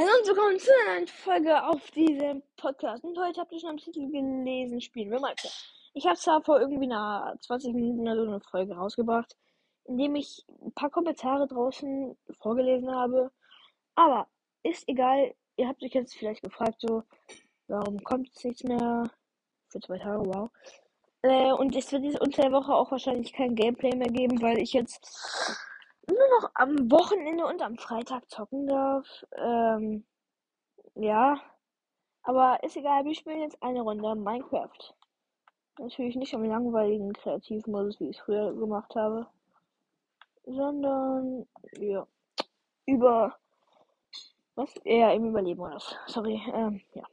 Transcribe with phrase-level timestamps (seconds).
[0.00, 3.04] Hallo und willkommen zu einer neuen Folge auf diesem Podcast.
[3.04, 5.52] Und heute habt ihr schon am Titel gelesen, spielen wir Minecraft.
[5.92, 9.36] Ich habe zwar vor irgendwie einer 20 Minuten oder so eine Folge rausgebracht,
[9.84, 13.30] in dem ich ein paar Kommentare draußen vorgelesen habe.
[13.94, 14.26] Aber
[14.62, 17.02] ist egal, ihr habt euch jetzt vielleicht gefragt, so,
[17.68, 19.04] warum kommt es nichts mehr
[19.68, 20.50] für zwei Tage, wow.
[21.20, 24.60] Äh, und es wird jetzt unter der Woche auch wahrscheinlich kein Gameplay mehr geben, weil
[24.60, 25.68] ich jetzt
[26.10, 29.06] nur noch am Wochenende und am Freitag zocken darf.
[29.36, 30.04] Ähm,
[30.94, 31.40] ja.
[32.22, 34.94] Aber ist egal, wir spielen jetzt eine Runde Minecraft.
[35.78, 39.26] Natürlich nicht am langweiligen Kreativmodus, wie ich es früher gemacht habe.
[40.44, 41.46] Sondern,
[41.78, 42.06] ja.
[42.86, 43.36] Über.
[44.54, 44.74] Was?
[44.84, 45.80] Ja, im Überleben oder.
[46.06, 47.04] Sorry, ähm, ja.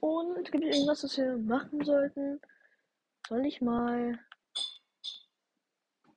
[0.00, 2.40] Und gibt es irgendwas, was wir machen sollten?
[3.28, 4.18] Soll ich mal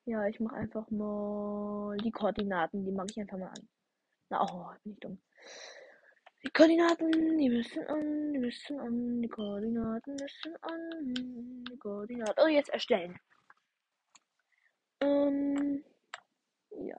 [0.10, 3.70] ja, ich mache einfach mal die Koordinaten, die mache ich einfach mal an.
[4.30, 5.22] Na, oh, bin ich dumm.
[6.44, 12.42] Die Koordinaten, die müssen an, die müssen an, die Koordinaten müssen an, die Koordinaten.
[12.44, 13.20] Oh, jetzt erstellen.
[15.02, 15.84] Ähm,
[16.72, 16.98] ja.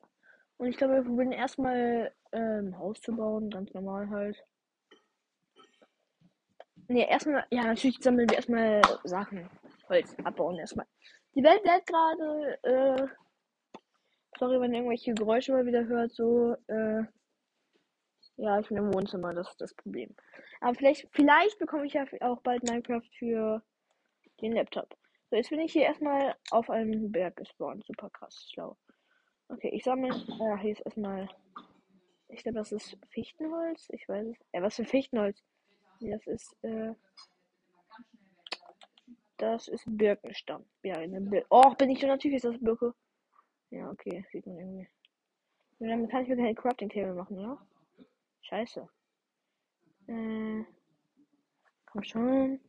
[0.59, 4.37] Und ich glaube, wir probieren erstmal ähm, Haus zu bauen, ganz normal halt.
[6.89, 9.49] Ne, erstmal, ja, natürlich sammeln wir erstmal Sachen.
[9.89, 10.87] Holz abbauen erstmal.
[11.35, 13.07] Die Welt wird gerade, äh,
[14.39, 17.03] sorry, wenn ihr irgendwelche Geräusche mal wieder hört, so, äh,
[18.37, 20.15] ja, ich bin im Wohnzimmer, das ist das Problem.
[20.61, 23.63] Aber vielleicht, vielleicht bekomme ich ja auch bald Minecraft für
[24.41, 24.97] den Laptop.
[25.31, 27.85] So, jetzt bin ich hier erstmal auf einem Berg gespawnt.
[27.87, 28.77] Super krass, schlau.
[29.49, 31.29] Okay, ich sammle, äh, hier ist erstmal,
[32.29, 33.89] ich glaube, das ist Fichtenholz.
[33.91, 34.37] Ich weiß es.
[34.53, 35.43] Ja, was für Fichtenholz?
[36.01, 36.95] Das ist, äh,
[39.41, 40.65] das ist Birkenstamm.
[40.83, 42.95] Ja, eine Bir Oh, bin ich schon natürlich ist das Birke.
[43.71, 44.89] Ja, okay, sieht man irgendwie.
[45.79, 47.59] Und damit kann ich mir keine Crafting Table machen, ja?
[48.43, 48.89] Scheiße.
[50.09, 50.65] Äh,
[51.87, 52.61] komm schon.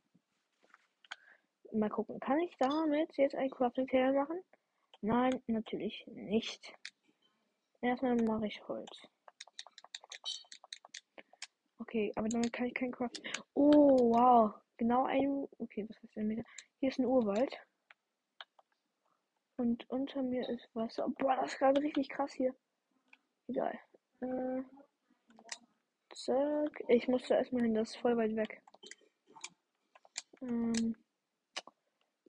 [1.74, 4.42] Mal gucken, kann ich damit jetzt ein Crafting Table machen?
[5.02, 6.74] Nein, natürlich nicht.
[7.82, 9.08] Erstmal mache ich Holz.
[11.80, 13.26] Okay, aber damit kann ich kein Crafting.
[13.56, 14.54] Oh, wow.
[14.82, 15.48] Genau ein.
[15.60, 16.44] Okay, das heißt ein Meter.
[16.80, 17.56] Hier ist ein Urwald.
[19.58, 21.08] Und unter mir ist Wasser.
[21.20, 22.56] Boah, das ist gerade richtig krass hier.
[23.48, 23.80] Egal.
[24.22, 24.64] Äh,
[26.10, 26.84] zack.
[26.88, 28.64] Ich muss da erstmal hin, das ist voll weit weg.
[30.42, 30.96] Ähm,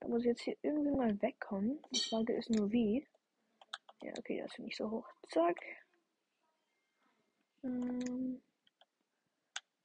[0.01, 1.83] da muss ich jetzt hier irgendwie mal wegkommen.
[1.91, 3.09] Die Frage ist nur wie.
[4.03, 5.09] Ja, okay, das ist nicht so hoch.
[5.31, 5.59] Zack.
[7.63, 8.43] Ähm,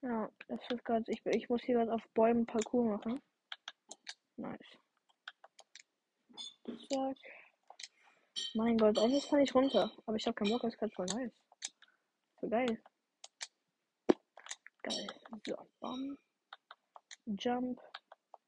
[0.01, 1.03] ja, das ist gerade.
[1.11, 3.21] Ich, ich muss hier gerade auf Bäumen Parcours machen.
[4.37, 4.59] Nice.
[6.89, 7.17] Zack.
[8.53, 9.91] Mein Gott, eigentlich kann ich runter.
[10.05, 11.31] Aber ich habe keinen Bock, das ist gerade voll nice.
[12.41, 12.81] So geil.
[14.83, 15.07] Geil.
[15.45, 16.17] So, bam.
[17.25, 17.81] Jump.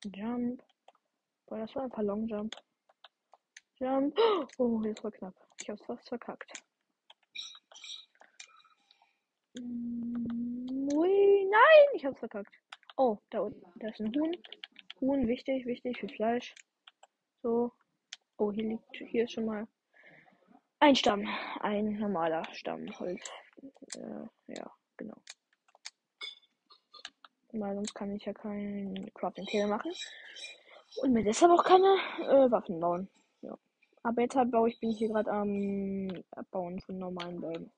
[0.05, 0.63] Jump.
[1.47, 2.55] Boah, das war ein paar Long Jump.
[3.79, 4.17] Jump.
[4.57, 5.35] Oh, das war knapp.
[5.61, 6.51] Ich hab's fast verkackt.
[11.99, 12.55] Ich hab's verkackt.
[12.95, 13.61] Oh, da unten.
[13.75, 14.35] Da ist ein Huhn.
[15.01, 16.55] Huhn, wichtig, wichtig für Fleisch.
[17.43, 17.73] So.
[18.37, 19.67] Oh, hier liegt, hier ist schon mal
[20.79, 21.27] ein Stamm.
[21.59, 23.29] Ein normaler Stammholz.
[23.95, 25.17] Äh, ja, genau.
[27.51, 29.91] Weil sonst kann ich ja kein Crafting Table machen.
[31.01, 33.09] Und mir deshalb auch keine äh, Waffen bauen.
[33.41, 33.57] Ja.
[34.03, 37.71] Aber jetzt halt baue ich, bin ich hier gerade am Abbauen von normalen Bäumen.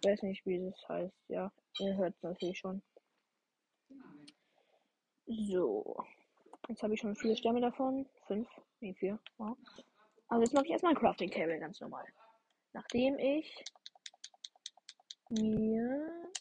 [0.00, 1.14] Ich weiß nicht, wie das heißt.
[1.28, 2.80] Ja, ihr hört es natürlich schon.
[5.30, 5.96] So.
[6.68, 8.04] Jetzt habe ich schon vier Stämme davon.
[8.26, 8.48] Fünf.
[8.80, 9.18] Nee, vier.
[9.38, 9.56] Wow.
[10.28, 12.04] Also jetzt mache ich erstmal ein Crafting Table, ganz normal.
[12.72, 13.64] Nachdem ich
[15.28, 16.32] mir.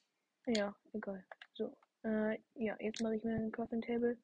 [0.47, 1.23] Ja, egal.
[1.53, 1.71] So.
[2.03, 4.17] Äh, ja, jetzt mache ich mir ein Crafting Table.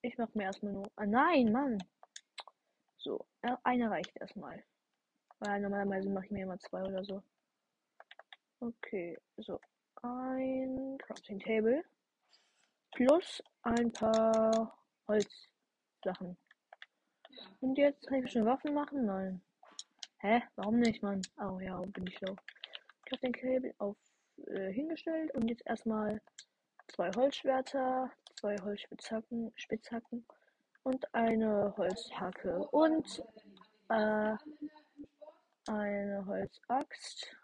[0.00, 0.90] Ich mache mir erstmal nur.
[0.96, 1.84] Ah, nein, Mann!
[2.96, 4.64] So, äh, eine reicht erstmal.
[5.38, 7.22] Weil normalerweise mache ich mir immer zwei oder so.
[8.60, 9.60] Okay, so.
[10.02, 11.84] Ein Crafting Table
[12.94, 14.76] plus ein paar
[15.08, 16.36] Holzsachen.
[17.60, 19.04] Und jetzt kann ich schon Waffen machen?
[19.04, 19.42] Nein.
[20.18, 20.42] Hä?
[20.56, 21.20] Warum nicht, Mann?
[21.38, 22.36] Oh ja, bin ich schlau.
[23.04, 23.96] Ich habe den Kabel auf
[24.46, 26.20] äh, hingestellt und jetzt erstmal
[26.88, 30.24] zwei Holzschwerter, zwei Holzspitzhacken Spitzhacken
[30.82, 33.22] und eine Holzhacke und
[33.88, 34.34] äh,
[35.66, 37.36] eine Holzaxt.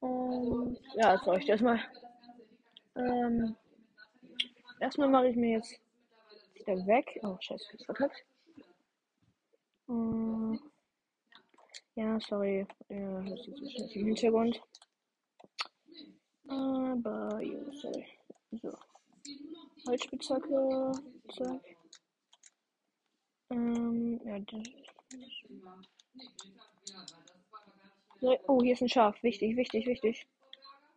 [0.00, 1.80] Und ja, das reicht erstmal.
[2.96, 3.56] Ähm,
[4.80, 5.78] Erstmal mache ich mir jetzt
[6.54, 7.20] wieder weg.
[7.22, 8.24] Oh, scheiße, ist verkackt.
[9.86, 10.58] Hm.
[11.96, 12.66] Ja, sorry.
[12.88, 14.60] Ja, das ist so im Hintergrund.
[16.48, 18.06] Aber, jo, sorry.
[18.62, 18.72] So.
[19.86, 20.92] Holzspitzhacke.
[21.36, 21.76] Zack.
[23.50, 24.68] Ähm, ja, das.
[28.20, 29.22] So, oh, hier ist ein Schaf.
[29.22, 30.26] Wichtig, wichtig, wichtig.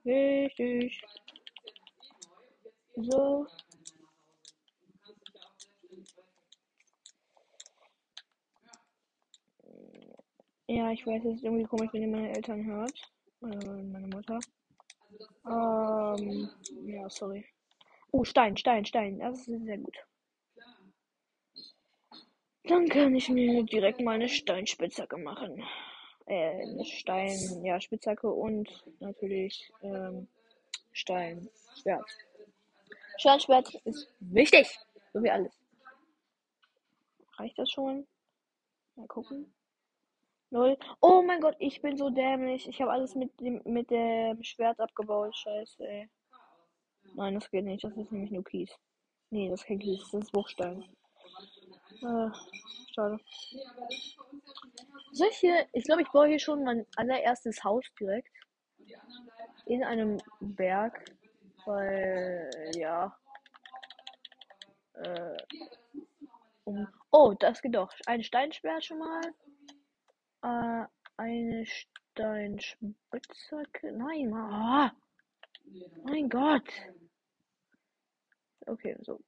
[0.03, 1.03] Wichtig.
[2.95, 3.47] So.
[10.73, 12.99] Ja, ich weiß, es ist irgendwie komisch, wenn ihr meine Eltern hört.
[13.41, 14.39] Oder meine Mutter.
[15.45, 16.49] Ähm,
[16.87, 17.45] ja, sorry.
[18.11, 19.19] Oh, Stein, Stein, Stein.
[19.19, 19.95] Das ist sehr gut.
[22.63, 25.63] Dann kann ich mir direkt mal eine Steinspitzhacke machen.
[26.25, 28.67] Äh, eine Stein, ja, Spitzhacke und
[28.99, 30.27] natürlich ähm,
[30.91, 32.09] Steinschwert.
[33.19, 34.79] Steinschwert ist wichtig,
[35.13, 35.53] so wie alles.
[37.37, 38.07] Reicht das schon?
[38.95, 39.53] Mal gucken.
[40.53, 40.77] Null.
[41.01, 42.67] Oh mein Gott, ich bin so dämlich.
[42.67, 45.35] Ich habe alles mit dem mit dem Schwert abgebaut.
[45.35, 46.07] Scheiße, ey.
[47.15, 47.83] Nein, das geht nicht.
[47.83, 48.69] Das ist nämlich nur Kies.
[49.31, 50.83] Nee, das ist kein Kies, das ist Bruchstein.
[52.03, 52.29] Äh,
[52.93, 53.17] schade.
[55.13, 58.29] Soll ich hier, ich glaube, ich baue hier schon mein allererstes Haus direkt.
[59.65, 61.03] In einem Berg.
[61.65, 63.17] Weil, ja.
[64.93, 65.37] Äh,
[66.65, 67.91] um, oh, das geht doch.
[68.05, 69.33] Ein Steinschwert schon mal.
[70.43, 70.85] Äh,
[71.17, 73.91] eine Steinspitzhacke.
[73.93, 74.91] Nein, ah,
[76.03, 76.69] mein Gott.
[78.65, 79.19] Okay, so.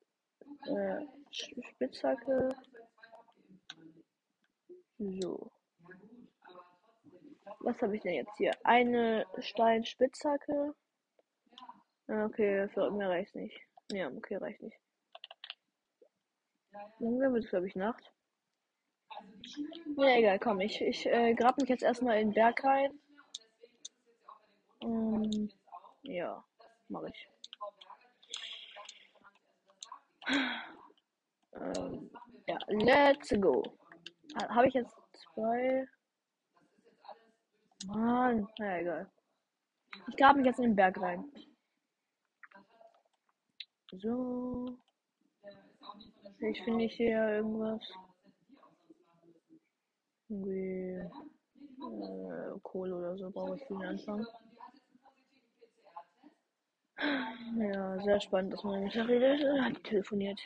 [0.67, 2.56] Äh, Spitzhacke.
[4.97, 5.51] So.
[7.59, 8.51] Was habe ich denn jetzt hier?
[8.63, 10.75] Eine Steinspitzhacke.
[12.07, 13.59] Okay, für mir reicht nicht.
[13.91, 14.77] Ja, okay, reicht nicht.
[17.00, 18.14] Langsam wird es, glaube ich, Nacht.
[19.98, 23.00] Ja, egal, komm, ich, ich äh, grab mich jetzt erstmal in den Berg rein.
[24.81, 25.51] Ähm,
[26.04, 26.44] ja,
[26.89, 27.30] mache ich.
[31.54, 32.12] Ähm,
[32.48, 33.63] ja, let's go.
[34.50, 34.94] Habe ich jetzt
[35.33, 35.88] zwei?
[37.88, 39.10] Mann, na egal.
[40.10, 41.31] Ich grab mich jetzt in den Berg rein.
[43.92, 44.77] So.
[46.39, 47.81] Ich finde ich hier irgendwas.
[50.30, 51.01] Irgendwie
[51.81, 54.25] äh, Kohle oder so brauche ich für den Anfang.
[57.57, 59.44] Ja, sehr spannend, dass man mit redet.
[59.62, 60.39] Hat telefoniert.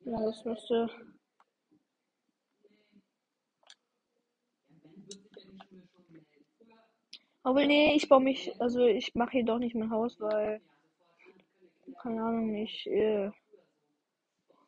[0.00, 0.88] Ja, das müsste
[7.44, 10.62] Aber nee, ich baue mich, also ich mache hier doch nicht mein Haus, weil,
[12.00, 13.30] keine Ahnung, ich, äh,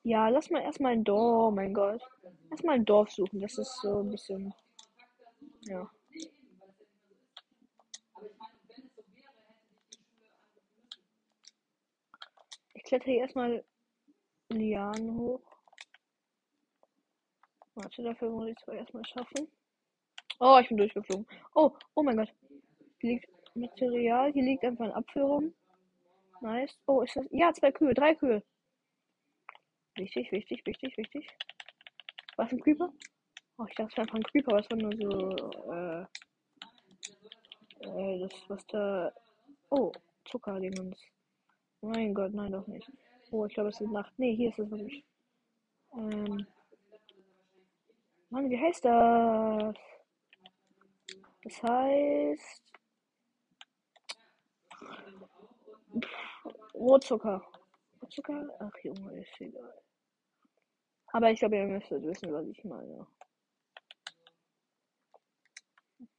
[0.02, 2.02] ja, lass mal erstmal ein Dorf, oh mein Gott.
[2.50, 4.52] Erstmal ein Dorf suchen, das ist so ein bisschen,
[5.62, 5.90] ja.
[12.75, 13.64] Ich klettere hier erstmal
[14.50, 15.41] Lianen hoch.
[17.74, 19.48] Warte, dafür muss ich zwar erstmal schaffen.
[20.41, 21.27] Oh, ich bin durchgeflogen.
[21.55, 22.32] Oh, oh mein Gott.
[23.55, 24.32] Material.
[24.32, 25.53] Hier liegt einfach eine Abführung.
[26.41, 26.76] Nice.
[26.86, 27.26] Oh, ist das.
[27.31, 28.43] Ja, zwei Kühe, drei Kühe.
[29.96, 31.26] Wichtig, wichtig, wichtig, wichtig.
[32.36, 32.93] Was ein Creeper?
[33.58, 35.36] Oh, ich dachte, es war einfach ein Creeper, aber es war nur so.
[35.72, 36.03] Äh,
[37.81, 39.12] äh, das, was da.
[39.70, 39.91] Oh,
[40.26, 41.00] Zuckerdingens.
[41.81, 42.91] Mein Gott, nein, doch nicht.
[43.31, 44.12] Oh, ich glaube, es ist Nacht.
[44.19, 45.05] Nee, hier ist es wirklich.
[45.94, 46.46] Ähm.
[48.29, 49.76] Mann, wie heißt das?
[51.43, 52.76] Das heißt.
[56.74, 57.43] Rotzucker.
[58.03, 58.56] Rotzucker?
[58.60, 59.74] Ach Junge, ist egal.
[61.12, 63.06] Aber ich glaube, ihr müsstet wissen, was ich meine.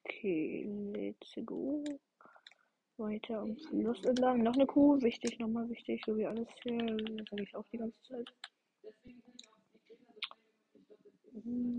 [0.04, 1.84] Okay, let's go.
[2.98, 4.42] Weiter am Fluss entlang.
[4.42, 6.80] Noch eine Kuh, wichtig, nochmal wichtig, so wie alles hier.
[6.80, 8.34] Das sage ich auch die ganze Zeit.
[11.44, 11.78] Hm.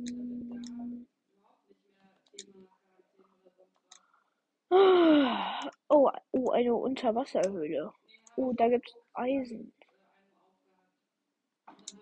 [5.89, 7.93] Oh, oh, eine Unterwasserhöhle.
[8.37, 9.73] Oh, da gibt's Eisen.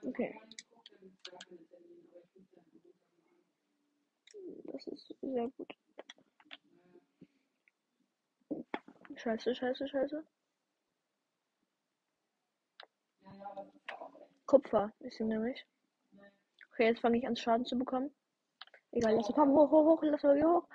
[0.02, 0.40] Okay.
[4.64, 5.74] Das ist sehr gut.
[9.16, 10.24] Scheiße, scheiße, scheiße.
[14.46, 15.64] Kupfer ist sie nämlich.
[16.72, 18.14] Okay, jetzt fange ich an Schaden zu bekommen.
[18.92, 20.68] Egal, lass komm hoch, hoch, hoch, lass mal hoch.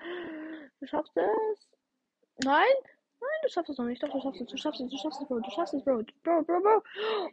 [0.79, 1.69] Du schaffst es.
[2.43, 2.73] Nein?
[3.41, 4.01] Du schaffst es noch nicht.
[4.03, 4.48] Doch, du schaffst es.
[4.48, 4.89] Du schaffst es.
[4.89, 5.39] Du schaffst es, Bro.
[5.39, 6.03] Du schaffst es, Bro.
[6.24, 6.83] Bro, Bro, Bro.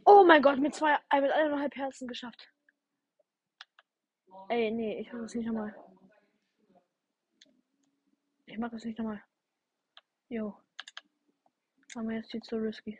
[0.04, 2.48] Oh mein Gott, mit zwei, mit eineinhalb Herzen geschafft.
[4.48, 5.74] Ey, nee, ich mach das nicht nochmal.
[8.46, 9.22] Ich mach das nicht nochmal.
[10.30, 10.56] Jo.
[11.94, 12.98] Aber jetzt viel zu risky.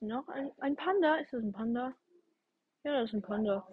[0.00, 1.16] Noch ein, ein Panda?
[1.16, 1.94] Ist das ein Panda?
[2.84, 3.66] Ja, das ist ein Panda.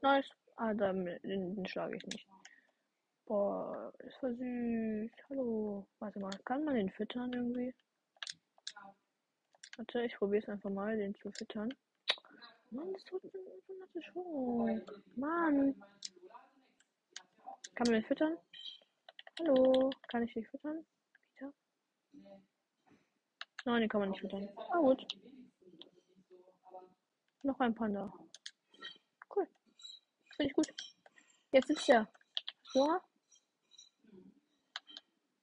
[0.00, 0.30] Nice.
[0.56, 2.26] Ah, dann, den, den schlage ich nicht.
[3.26, 5.10] Boah, ist voll süß.
[5.28, 5.84] Hallo.
[5.98, 7.74] Warte mal, kann man den füttern irgendwie?
[9.76, 11.74] Warte, ich probiere es einfach mal, den zu füttern.
[12.70, 13.30] Mann, das tut mir
[13.92, 14.80] so Schwung.
[15.16, 15.74] Mann.
[17.74, 18.38] Kann man den füttern?
[19.40, 20.86] Hallo, kann ich dich füttern?
[21.34, 21.52] Peter?
[23.64, 24.48] Nein, den kann man nicht füttern.
[24.56, 25.04] Ah, gut.
[27.42, 28.12] Noch ein Panda.
[29.34, 29.48] Cool.
[30.36, 30.68] Finde ich gut.
[31.50, 32.08] Jetzt ist er.
[32.72, 33.02] Hunger?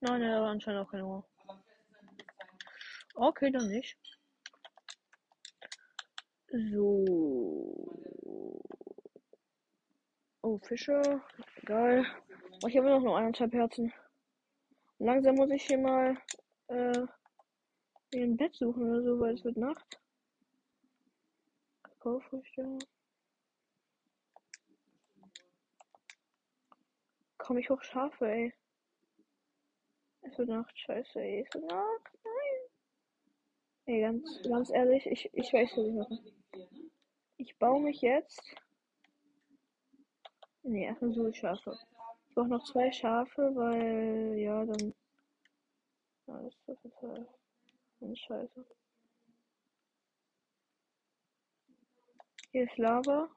[0.03, 1.23] Nein, er hat anscheinend auch keine Hunger.
[3.15, 3.97] Okay, dann nicht.
[6.51, 7.05] So.
[10.41, 11.21] Oh, Fische.
[11.63, 12.05] Geil.
[12.61, 13.93] Oh, ich habe noch nur eineinhalb Herzen.
[14.99, 16.17] Langsam muss ich hier mal
[16.67, 17.05] äh,
[18.13, 20.01] ein Bett suchen oder so, weil es wird Nacht.
[21.81, 22.77] Kakaofrüchte.
[27.37, 28.53] Komm ich hoch Schafe, ey.
[30.23, 31.21] Es wird Nacht, scheiße.
[31.21, 32.73] Es wird Nacht, nein.
[33.85, 36.19] Ey, ganz, ganz ehrlich, ich, ich weiß, was ich mache.
[37.37, 38.55] Ich baue mich jetzt.
[40.63, 41.77] Nee, erstmal so Schafe.
[42.29, 44.93] Ich brauche noch zwei Schafe, weil, ja, dann.
[46.27, 47.27] Ja, das ist auf
[47.99, 48.65] jeden scheiße.
[52.51, 53.29] Hier ist Lava.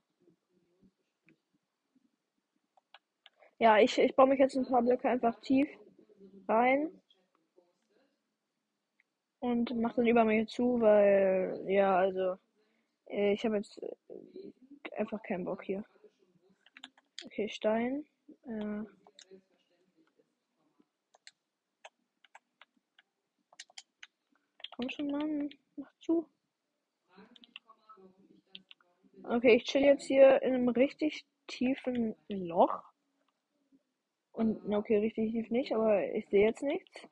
[3.59, 5.69] Ja, ich, ich baue mich jetzt ein paar Blöcke einfach tief
[6.49, 6.91] rein.
[9.41, 12.37] Und mach dann über mir zu, weil, ja, also,
[13.07, 14.53] äh, ich habe jetzt äh,
[14.97, 15.85] einfach keinen Bock hier.
[17.25, 18.07] Okay, Stein.
[18.45, 18.85] Äh,
[24.77, 25.51] komm schon, Mann.
[25.77, 26.29] Mach zu.
[29.25, 32.83] Okay, ich chill jetzt hier in einem richtig tiefen Loch.
[34.37, 37.09] Und, okay, richtig tief nicht, aber ich sehe jetzt nichts.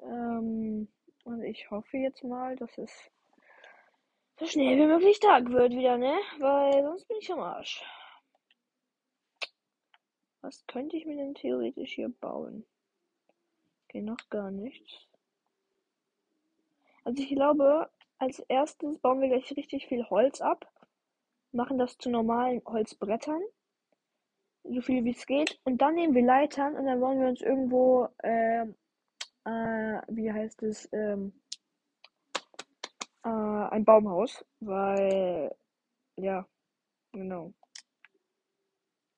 [0.00, 0.86] Ähm,
[1.24, 3.10] und ich hoffe jetzt mal, dass es
[4.38, 6.16] so schnell wie möglich Tag wird wieder, ne?
[6.38, 7.84] Weil sonst bin ich am Arsch.
[10.42, 12.64] Was könnte ich mir denn theoretisch hier bauen?
[13.84, 15.08] Okay, noch gar nichts.
[17.02, 20.72] Also ich glaube, als erstes bauen wir gleich richtig viel Holz ab.
[21.50, 23.42] Machen das zu normalen Holzbrettern.
[24.70, 25.58] So viel wie es geht.
[25.64, 28.62] Und dann nehmen wir Leitern und dann wollen wir uns irgendwo, äh,
[29.44, 31.32] äh, wie heißt es, ähm,
[33.24, 34.44] äh, ein Baumhaus.
[34.60, 35.54] Weil,
[36.16, 36.46] ja,
[37.12, 37.52] genau.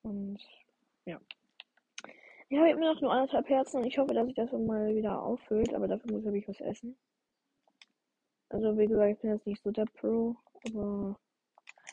[0.03, 0.39] Und,
[1.05, 1.19] ja.
[2.49, 5.21] Ich habe immer noch nur anderthalb Herzen und ich hoffe, dass sich das mal wieder
[5.21, 6.97] auffüllt, aber dafür muss ich was essen.
[8.49, 10.35] Also wie gesagt, ich bin jetzt nicht so der Pro,
[10.67, 11.17] aber.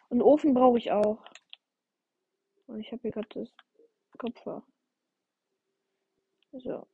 [0.09, 1.25] Und Ofen brauche ich auch.
[2.69, 3.49] Und ich habe hier gerade das
[4.19, 4.63] Kopfhörer.
[6.53, 6.87] So.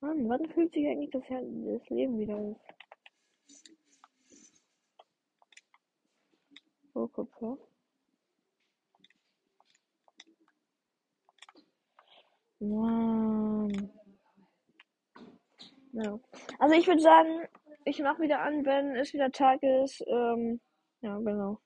[0.00, 2.60] Mann, wann fühlt sich eigentlich das, das Leben wieder auf?
[6.94, 7.58] Oh, Kopfhörer.
[12.60, 13.90] Mann.
[15.92, 16.20] Ja.
[16.60, 17.48] Also ich würde sagen,
[17.84, 20.04] ich mache wieder an, wenn es wieder Tag ist.
[20.06, 20.60] Ähm,
[21.00, 21.60] ja, genau.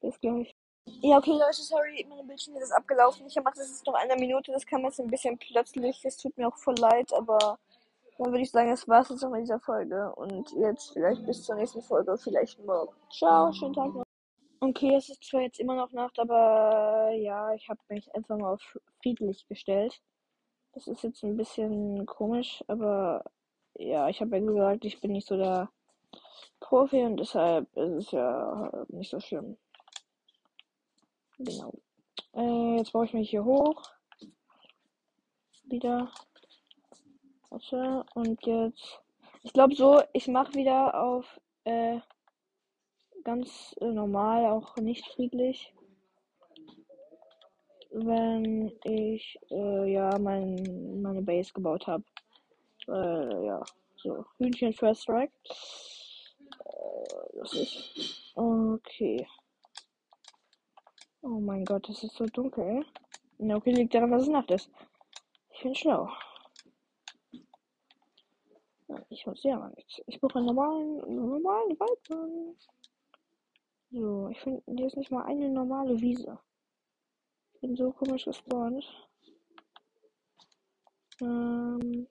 [0.00, 0.57] Bis gleich.
[1.00, 3.26] Ja, okay, Leute, sorry, meine Bildschirm ist abgelaufen.
[3.26, 4.50] Ich mache das jetzt noch eine Minute.
[4.50, 6.04] Das kam jetzt ein bisschen plötzlich.
[6.04, 7.58] Es tut mir auch voll leid, aber
[8.18, 10.12] dann würde ich sagen, das war's jetzt auch mit dieser Folge.
[10.16, 12.92] Und jetzt vielleicht bis zur nächsten Folge, vielleicht morgen.
[13.12, 14.02] Ciao, schönen Tag noch.
[14.60, 18.54] Okay, es ist zwar jetzt immer noch Nacht, aber ja, ich habe mich einfach mal
[18.54, 20.00] auf friedlich gestellt.
[20.72, 23.22] Das ist jetzt ein bisschen komisch, aber
[23.74, 25.70] ja, ich habe ja gesagt, ich bin nicht so der
[26.58, 29.56] Profi und deshalb ist es ja nicht so schlimm.
[31.38, 31.72] Genau.
[32.34, 33.82] Äh, jetzt baue ich mich hier hoch.
[35.64, 36.10] Wieder.
[37.50, 38.04] Warte.
[38.14, 39.00] Und jetzt.
[39.44, 42.00] Ich glaube so, ich mache wieder auf äh,
[43.22, 45.72] ganz äh, normal, auch nicht friedlich.
[47.90, 52.04] Wenn ich äh, ja mein, meine Base gebaut habe.
[52.88, 53.62] Äh, ja.
[53.96, 55.32] So, Hühnchen First Strike.
[56.64, 58.32] Äh, das ist.
[58.34, 59.26] Okay.
[61.22, 62.84] Oh mein Gott, es ist so dunkel.
[63.38, 64.70] Na, okay, liegt daran, dass es Nacht ist.
[65.50, 66.08] Ich bin schlau.
[69.10, 70.00] Ich muss ja mal nichts.
[70.06, 72.56] Ich brauche einen normalen, normalen Waldbahn.
[73.90, 76.38] So, ich finde, hier ist nicht mal eine normale Wiese.
[77.54, 78.84] Ich bin so komisch gespawnt.
[81.20, 82.06] Ähm,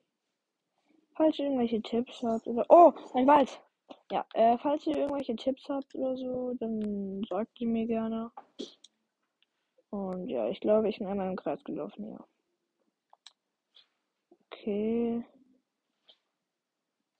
[1.14, 2.66] falls ihr irgendwelche Tipps habt oder.
[2.68, 3.60] Oh, ein Wald!
[4.10, 8.30] Ja, äh, falls ihr irgendwelche Tipps habt oder so, dann sagt die mir gerne.
[9.90, 12.24] Und ja, ich glaube, ich bin einmal im Kreis gelaufen, ja.
[14.50, 15.24] Okay.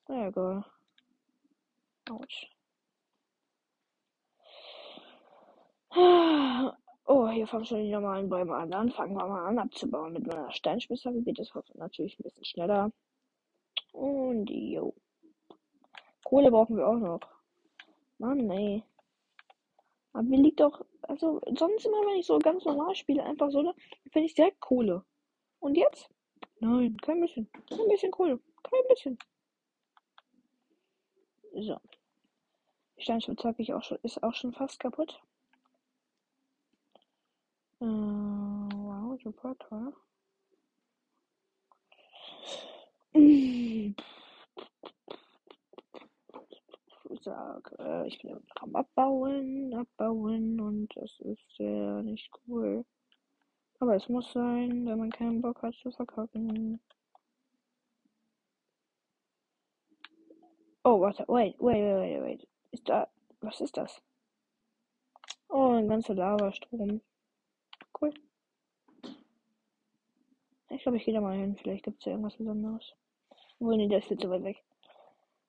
[0.08, 0.64] Na egal.
[2.10, 2.46] Autsch.
[7.10, 8.70] Oh, hier fangen schon die normalen Bäume an.
[8.70, 11.22] Dann fangen wir mal an abzubauen mit meiner Steinspitzhacke.
[11.22, 12.92] Geht das natürlich ein bisschen schneller.
[13.92, 14.94] Und jo.
[16.24, 17.20] Kohle brauchen wir auch noch.
[18.18, 18.82] Mann, ey.
[20.18, 23.62] Aber mir liegt doch, also sonst immer, wenn ich so ganz normal spiele, einfach so,
[23.62, 23.72] ne,
[24.10, 25.04] finde ich direkt Kohle.
[25.60, 26.10] Und jetzt?
[26.58, 27.48] Nein, kein bisschen.
[27.68, 28.40] Kein bisschen Kohle.
[28.64, 29.16] Kein bisschen.
[31.54, 31.76] So.
[32.96, 35.22] Steinspitzhacke ich auch schon, ist auch schon fast kaputt.
[37.80, 39.94] Äh, wow, super toll.
[47.28, 52.86] Ich sag, äh, ich bin am Abbauen, Abbauen und das ist sehr nicht cool.
[53.80, 56.80] Aber es muss sein, wenn man keinen Bock hat zu verkacken.
[60.84, 62.48] Oh, warte, wait, wait, wait, wait, wait.
[62.70, 63.06] Ist da,
[63.42, 64.00] was ist das?
[65.50, 67.02] Oh, ein ganzer Lavastrom.
[68.00, 68.14] Cool.
[70.70, 71.56] Ich glaube, ich gehe da mal hin.
[71.56, 72.94] Vielleicht gibt es ja irgendwas Besonderes.
[73.60, 74.64] Obwohl, nee, der ist viel zu weit weg.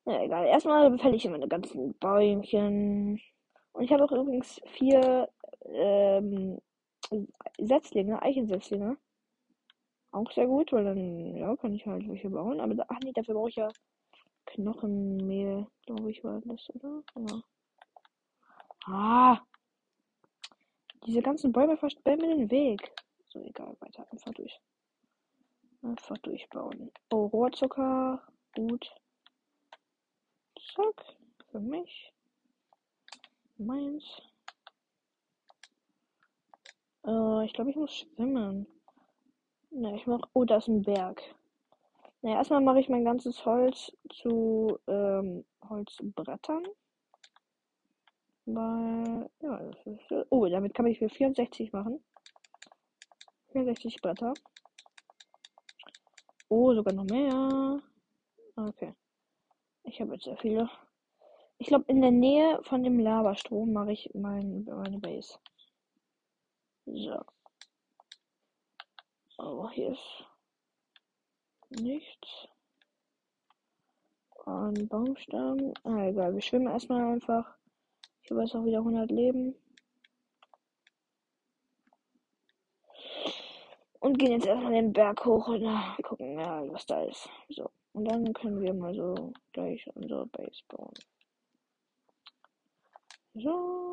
[0.06, 0.46] Na egal.
[0.46, 3.22] Erstmal befälle ich meine ganzen Bäumchen.
[3.74, 5.30] Und ich habe auch übrigens vier
[5.66, 6.60] ähm,
[7.60, 8.98] Setzlinge, Eichensetzlinge.
[10.12, 12.60] Auch sehr gut, weil dann, ja, kann ich halt welche bauen.
[12.60, 13.70] Aber, ach nee, dafür brauche ich ja
[14.46, 17.04] Knochenmehl, glaube ich, war das, oder?
[17.16, 17.42] Ja.
[18.86, 19.42] Ah!
[21.06, 22.92] Diese ganzen Bäume versperren den Weg.
[23.30, 24.08] So, egal, weiter.
[24.12, 24.60] Einfach durch.
[25.84, 26.92] Einfach durchbauen.
[27.12, 28.22] Oh, Rohrzucker.
[28.56, 28.92] Gut.
[30.76, 31.18] Zack.
[31.52, 32.14] Für mich.
[33.58, 34.04] Meins.
[37.06, 38.68] Äh, ich glaube, ich muss schwimmen.
[39.72, 40.22] Ne, ich mach.
[40.34, 41.22] Oh, da ist ein Berg.
[42.22, 46.66] Naja, erstmal mache ich mein ganzes Holz zu ähm, Holzbrettern.
[48.46, 50.26] Weil, ja, das ist.
[50.30, 52.04] Oh, damit kann ich für 64 machen.
[53.52, 54.34] 64 Bretter.
[56.50, 57.82] Oh, sogar noch mehr.
[58.56, 58.94] Okay.
[59.90, 60.70] Ich habe jetzt sehr viele.
[61.58, 65.40] Ich glaube, in der Nähe von dem Lavastrom mache ich mein, meine Base.
[66.86, 67.20] So.
[69.40, 70.26] Oh, hier ist
[71.82, 72.48] nichts.
[74.46, 75.74] Ein Baumstamm.
[75.84, 76.36] Ah, egal.
[76.36, 77.58] Wir schwimmen erstmal einfach.
[78.22, 79.56] Ich habe jetzt auch wieder 100 Leben.
[84.00, 85.64] Und gehen jetzt erstmal den Berg hoch und
[86.04, 87.28] gucken, was da ist.
[87.50, 87.72] So.
[87.94, 90.94] Und dann können wir mal so gleich unsere Base bauen.
[93.36, 93.92] So.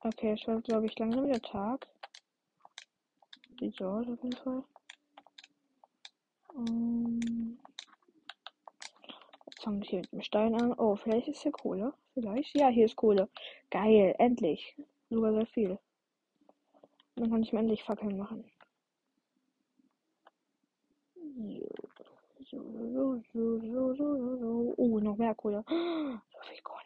[0.00, 1.86] Okay, es wird, glaube ich, langsam wieder Tag.
[3.58, 4.64] Sieht so aus auf jeden Fall.
[6.54, 7.58] Um, ähm,
[9.46, 10.72] jetzt fange ich hier mit dem Stein an.
[10.78, 11.92] Oh, vielleicht ist hier Kohle.
[12.14, 12.56] Vielleicht.
[12.56, 13.28] Ja, hier ist Kohle.
[13.70, 14.74] Geil, endlich.
[15.10, 15.78] Sogar sehr viel.
[17.16, 18.50] Dann kann ich mir endlich Fackeln machen.
[21.14, 22.39] So, so, so, so, so, so, so.
[22.52, 23.22] Oh,
[25.00, 25.64] noch mehr Kohle.
[25.68, 26.84] So viel Kohle.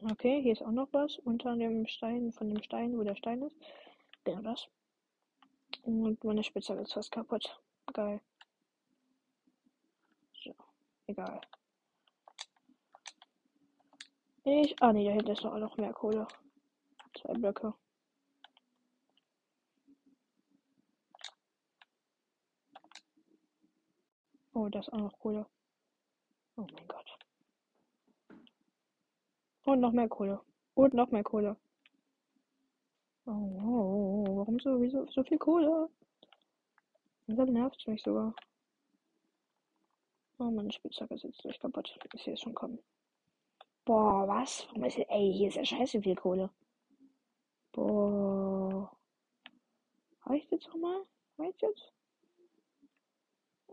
[0.00, 3.42] Okay, hier ist auch noch was unter dem Stein, von dem Stein, wo der Stein
[3.42, 3.56] ist.
[4.24, 4.68] Genau das.
[5.82, 7.60] Und meine Spitzhacke ist fast kaputt.
[7.92, 8.20] Geil.
[10.44, 10.54] So,
[11.06, 11.40] egal.
[14.44, 14.80] Ich.
[14.80, 16.28] Ah, nee, da hinten ist noch, noch mehr Kohle.
[17.14, 17.74] Zwei Blöcke.
[24.58, 25.46] Oh, da ist auch noch Kohle.
[26.56, 27.18] Oh mein Gott.
[29.66, 30.40] Und noch mehr Kohle.
[30.74, 31.56] Und noch mehr Kohle.
[33.26, 35.88] Oh, oh, oh, warum so, wieso so viel Kohle?
[37.28, 38.34] Das nervt mich sogar.
[40.38, 41.96] Oh, meine Spitzhacke ist jetzt durch kaputt.
[42.12, 42.80] Ich sehe es schon kommen.
[43.84, 44.66] Boah, was?
[44.70, 46.50] Warum ist hier, ey, hier ist ja scheiße viel Kohle.
[47.70, 48.90] Boah.
[50.22, 51.04] Reicht jetzt nochmal?
[51.38, 51.92] Reicht jetzt?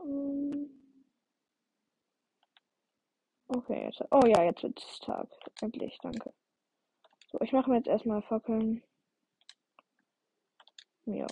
[0.03, 0.69] Ähm.
[3.47, 4.03] Okay, jetzt.
[4.11, 5.27] Oh ja, jetzt wird es Tag.
[5.61, 6.33] Endlich, danke.
[7.31, 8.83] So, ich mache mir jetzt erstmal Fackeln.
[11.05, 11.27] Ja.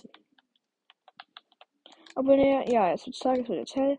[2.14, 3.98] Aber ne, ja, es wird Tag, es wird jetzt hell.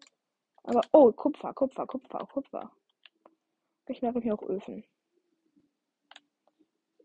[0.64, 2.72] Aber, oh, Kupfer, Kupfer, Kupfer, Kupfer.
[3.88, 4.84] Ich mache hier auch Öfen.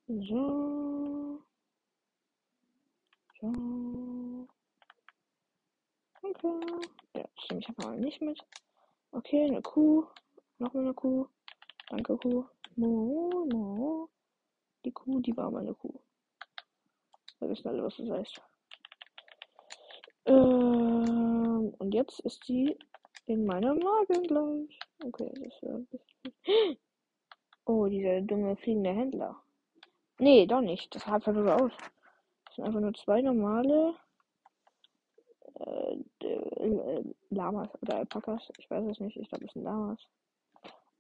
[0.07, 1.41] So.
[3.41, 4.49] So.
[6.23, 6.90] Okay.
[7.21, 8.41] Ja, stimmt, ich habe mal nicht mit.
[9.13, 10.07] Okay, eine Kuh.
[10.59, 11.27] Noch eine Kuh.
[11.91, 12.47] Danke, Kuh.
[12.77, 14.09] Mo, mo.
[14.87, 16.01] Die Kuh, die war meine Kuh.
[17.39, 18.41] Wir wissen alle, was das heißt.
[20.25, 22.79] Ähm, und jetzt ist sie
[23.27, 24.79] in meinem Magen gleich.
[25.05, 26.79] Okay, das ist ein bisschen.
[27.67, 29.37] Oh, dieser dumme fliegende Händler.
[30.19, 30.93] Nee, doch nicht.
[30.93, 31.73] Das hat einfach so aus.
[32.47, 33.95] Das sind einfach nur zwei normale
[36.23, 38.49] äh, äh, Lamas oder Alpakas.
[38.59, 39.17] Ich weiß es nicht.
[39.17, 40.01] Ich glaube, es sind Lamas.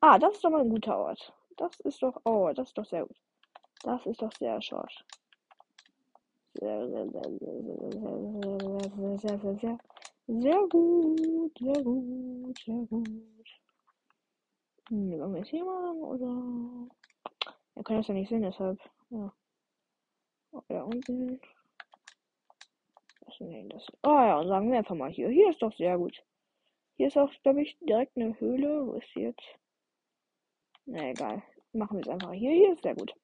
[0.01, 1.33] Ah, das ist doch mal ein guter Ort.
[1.57, 2.21] Das ist doch.
[2.25, 3.17] Oh, das ist doch sehr gut.
[3.83, 4.93] Das ist doch sehr short.
[6.55, 9.79] Sehr, sehr, sehr, sehr, sehr, sehr, sehr, sehr, sehr,
[10.27, 13.61] sehr gut, sehr gut, sehr gut.
[14.89, 16.91] Hm, wollen wir es hier machen oder?
[17.75, 18.79] Wir können das ja nicht sehen, deshalb.
[19.11, 19.33] Ja.
[20.53, 21.41] Oh, da unten.
[23.41, 23.87] Nee, das.
[24.03, 25.31] Oh ja, sagen wir einfach mal hier.
[25.31, 26.23] Hier ist doch sehr gut.
[26.97, 28.87] Hier ist auch, glaube ich, direkt eine Höhle.
[28.87, 29.43] Wo ist sie jetzt?
[30.85, 31.43] Na egal.
[31.73, 32.53] Machen wir es einfach hier.
[32.53, 33.15] Hier ist sehr gut.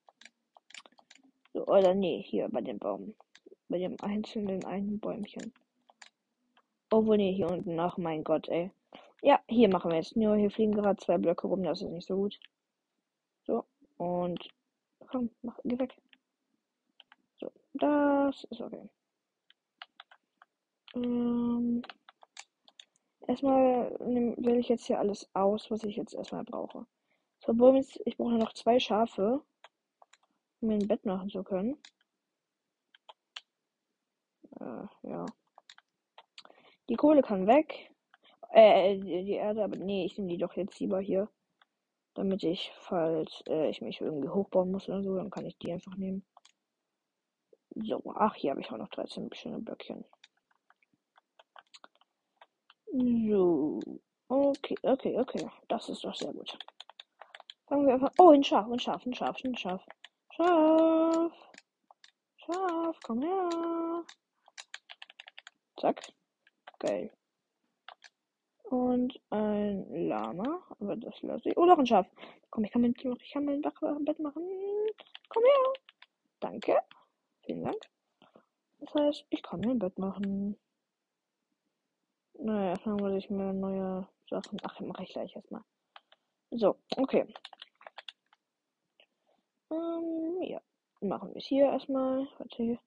[1.53, 3.15] So, oder nee, hier bei dem Baum.
[3.69, 5.53] Bei dem einzelnen einen Bäumchen.
[6.91, 7.79] Obwohl, nee, hier unten.
[7.79, 8.71] Ach mein Gott, ey.
[9.21, 10.17] Ja, hier machen wir jetzt.
[10.17, 11.63] Nur hier fliegen gerade zwei Blöcke rum.
[11.63, 12.41] Das ist nicht so gut.
[13.45, 13.65] So,
[13.99, 14.49] und.
[15.09, 15.95] Komm, mach, geh weg.
[17.39, 18.89] So, das ist okay.
[20.97, 21.83] Ähm,
[23.29, 26.87] erstmal wähle ich jetzt hier alles aus, was ich jetzt erstmal brauche.
[27.41, 27.53] So,
[28.05, 29.43] ich brauche noch zwei Schafe,
[30.61, 31.77] um mir ein Bett machen zu können.
[34.59, 35.27] Äh, ja.
[36.89, 37.91] Die Kohle kann weg.
[38.51, 41.29] Äh, die, die Erde, aber nee, ich nehme die doch jetzt lieber hier.
[42.15, 45.73] Damit ich, falls äh, ich mich irgendwie hochbauen muss oder so, dann kann ich die
[45.73, 46.25] einfach nehmen.
[47.75, 50.07] So, ach, hier habe ich auch noch 13 schöne Blöckchen.
[52.99, 53.81] So.
[54.29, 55.51] Okay, okay, okay.
[55.69, 56.59] Das ist doch sehr gut.
[57.69, 58.13] Fangen wir einfach.
[58.19, 59.85] Oh, ein Schaf, ein Schaf, ein Schaf, ein Schaf.
[60.35, 61.33] Schaf.
[62.37, 64.05] Schaf, komm her.
[65.79, 66.01] Zack.
[66.79, 67.13] Geil.
[68.65, 70.63] Und ein Lama.
[70.81, 71.57] Aber das lasse ich.
[71.57, 72.07] Oh, noch ein Schaf.
[72.51, 74.43] Komm, ich kann mein, ich kann mein Bett machen.
[75.29, 75.73] Komm her.
[76.41, 76.79] Danke.
[77.45, 77.91] Vielen Dank.
[78.79, 80.57] Das heißt, ich kann mein Bett machen.
[82.39, 84.59] Naja, erstmal muss ich mir neue Sachen.
[84.63, 85.63] Ach, mache ich gleich erstmal.
[86.51, 87.27] So, okay.
[89.71, 90.61] Ähm, ja.
[91.01, 92.27] Machen wir es hier erstmal.
[92.39, 92.79] Warte hier.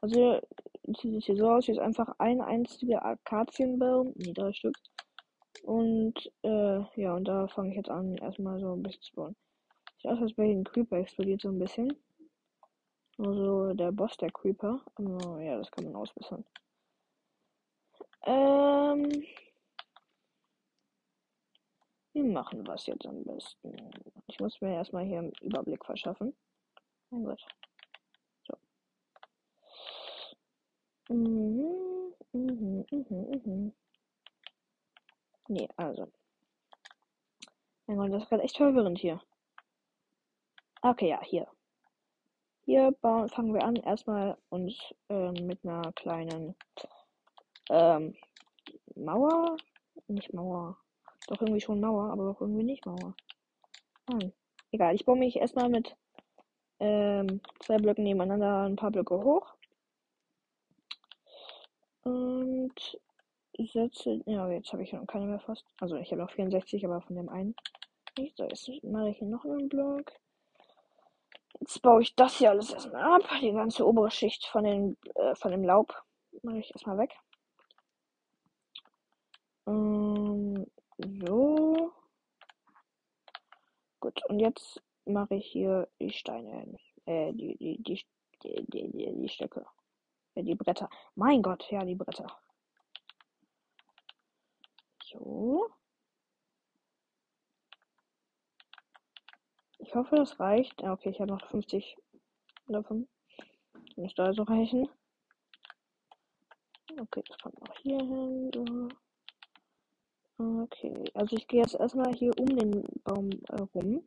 [0.00, 0.40] Also,
[0.84, 1.64] sieht hier so aus.
[1.64, 4.12] Hier ist einfach ein einziger Akazienbaum.
[4.16, 4.76] Nee, drei Stück.
[5.62, 9.36] Und, äh, ja, und da fange ich jetzt an, erstmal so ein bisschen zu bauen.
[9.96, 11.92] Sieht aus, als wäre ein Creeper explodiert so ein bisschen.
[13.18, 14.80] Also der Boss der Creeper.
[14.94, 16.44] Aber ja, das kann man ausbessern.
[18.22, 19.24] Ähm.
[22.12, 23.76] Wie machen wir es jetzt am besten?
[24.26, 26.36] Ich muss mir erstmal hier einen Überblick verschaffen.
[27.10, 27.40] Mein Gott.
[28.46, 28.58] So.
[31.14, 33.74] Mhm, mhm, mhm, mhm.
[35.48, 36.10] Nee, also.
[37.86, 39.20] Mein Gott, das ist gerade echt verwirrend hier.
[40.82, 41.46] Okay, ja, hier.
[42.64, 46.54] Hier bauen, fangen wir an, erstmal uns ähm, mit einer kleinen
[47.70, 48.14] ähm,
[48.94, 49.56] Mauer.
[50.08, 50.78] Nicht Mauer.
[51.28, 53.14] Doch irgendwie schon Mauer, aber auch irgendwie nicht Mauer.
[54.08, 54.32] Nein.
[54.70, 55.96] Egal, ich baue mich erstmal mit
[56.80, 59.54] ähm, zwei Blöcken nebeneinander ein paar Blöcke hoch.
[62.02, 62.98] Und
[63.58, 64.22] setze.
[64.26, 65.64] Ja, jetzt habe ich noch keine mehr fast.
[65.80, 67.54] Also ich habe noch 64, aber von dem einen
[68.18, 68.36] nicht.
[68.36, 70.12] So, jetzt mache ich hier noch einen Block.
[71.60, 73.28] Jetzt baue ich das hier alles erstmal ab.
[73.40, 76.02] Die ganze obere Schicht von, den, äh, von dem Laub
[76.42, 77.16] mache ich erstmal weg.
[79.68, 80.66] Ähm,
[81.26, 81.92] so.
[84.00, 86.78] Gut, und jetzt mache ich hier die Steine.
[87.04, 88.04] Äh, die, die, die,
[88.42, 89.66] die, die, die, die Stöcke.
[90.34, 90.88] Äh, die Bretter.
[91.14, 92.26] Mein Gott, ja, die Bretter.
[95.04, 95.68] So.
[99.78, 100.82] Ich hoffe, das reicht.
[100.82, 101.96] Okay, ich habe noch 50
[102.68, 103.08] davon.
[103.96, 104.88] Müsste also reichen.
[106.98, 108.50] Okay, das kommt noch hier hin.
[108.54, 108.88] So.
[110.40, 114.06] Okay, also ich gehe jetzt erstmal hier um den Baum äh, rum.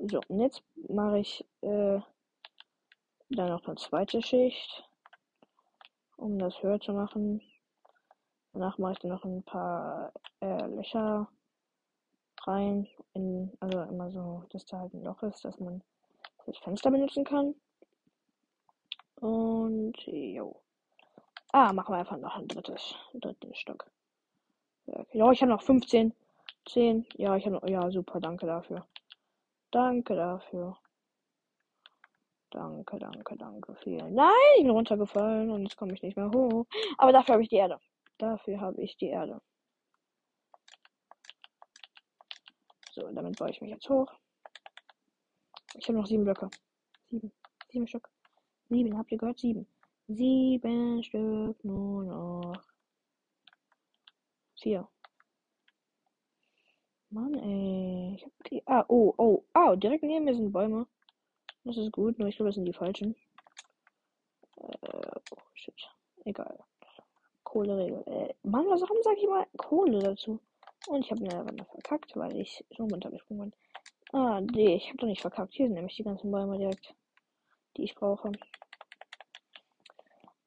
[0.00, 2.00] So, und jetzt mache ich äh,
[3.28, 4.88] dann noch eine zweite Schicht,
[6.16, 7.40] um das höher zu machen.
[8.52, 11.28] Danach mache ich dann noch ein paar äh, Löcher
[12.46, 15.84] rein, in, also immer so, dass da halt ein Loch ist, dass man
[16.46, 17.54] das Fenster benutzen kann.
[19.20, 20.60] Und jo.
[21.52, 23.90] Ah, machen wir einfach noch ein drittes, dritten Stock.
[25.12, 26.14] Ja, ich habe noch 15.
[26.68, 27.06] 10.
[27.14, 27.68] Ja, ich habe noch.
[27.68, 28.86] Ja, super, danke dafür.
[29.70, 30.76] Danke dafür.
[32.50, 33.74] Danke, danke, danke.
[33.76, 34.14] Vielen.
[34.14, 36.66] Nein, ich bin runtergefallen und jetzt komme ich nicht mehr hoch.
[36.98, 37.78] Aber dafür habe ich die Erde.
[38.18, 39.40] Dafür habe ich die Erde.
[42.92, 44.12] So, damit baue ich mich jetzt hoch.
[45.74, 46.50] Ich habe noch sieben Blöcke.
[47.08, 47.32] Sieben.
[47.70, 48.10] Sieben Stück.
[48.68, 49.38] Sieben, habt ihr gehört?
[49.38, 49.66] Sieben.
[50.12, 52.60] Sieben Stück nur noch.
[54.60, 54.88] Vier.
[57.10, 58.16] Mann, ey.
[58.16, 58.60] Ich hab die.
[58.66, 60.88] Ah, oh, oh, oh, direkt neben mir sind Bäume.
[61.62, 63.14] Das ist gut, nur ich glaube, das sind die falschen.
[64.56, 65.80] Äh, oh, shit.
[66.24, 66.58] Egal.
[67.44, 68.02] Kohleregel.
[68.06, 70.40] Äh, Mann, was warum sage ich mal Kohle dazu?
[70.88, 73.60] Und ich habe mir aber verkackt, weil ich so runtergesprungen bin.
[74.12, 75.54] Ah, nee, ich habe doch nicht verkackt.
[75.54, 76.96] Hier sind nämlich die ganzen Bäume direkt,
[77.76, 78.32] die ich brauche.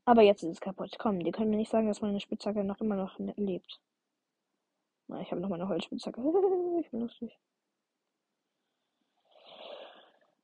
[0.06, 0.96] Aber jetzt ist es kaputt.
[1.00, 3.80] Komm, die können mir nicht sagen, dass meine Spitzhacke noch immer noch lebt.
[5.08, 6.22] Na, ich habe noch meine Holzspitzhacke.
[6.82, 7.38] ich bin lustig.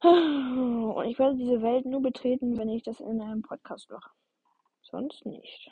[0.01, 4.09] Und ich werde diese Welt nur betreten, wenn ich das in einem Podcast mache.
[4.81, 5.71] Sonst nicht.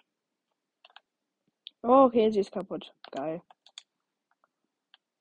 [1.81, 2.93] Oh, okay, sie ist kaputt.
[3.11, 3.41] Geil.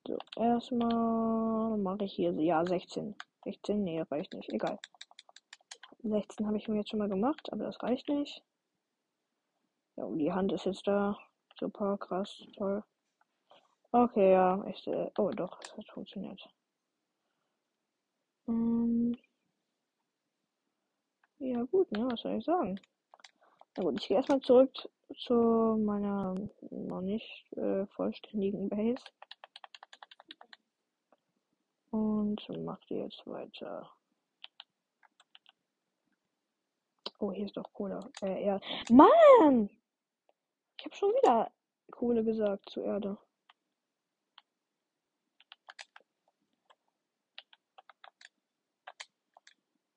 [0.07, 3.15] So, erstmal mache ich hier, ja, 16.
[3.45, 4.49] 16, nee, reicht nicht.
[4.49, 4.79] Egal.
[6.03, 8.43] 16 habe ich mir jetzt schon mal gemacht, aber das reicht nicht.
[9.97, 11.19] Ja, und die Hand ist jetzt da.
[11.59, 12.83] Super, krass, toll.
[13.93, 16.41] Okay, ja, ich, äh, oh doch, es hat funktioniert.
[18.47, 19.17] Ähm,
[21.39, 22.79] ja gut, ne, was soll ich sagen?
[23.77, 24.71] Na gut, ich gehe erstmal zurück
[25.17, 26.35] zu meiner
[26.71, 29.03] noch nicht äh, vollständigen Base.
[31.91, 33.91] Und mach die jetzt weiter.
[37.19, 38.01] Oh, hier ist doch Kohle.
[38.21, 38.61] Äh, ja.
[38.91, 39.71] Mann!
[40.87, 41.51] Habe schon wieder
[41.90, 43.18] Kohle gesagt zur Erde.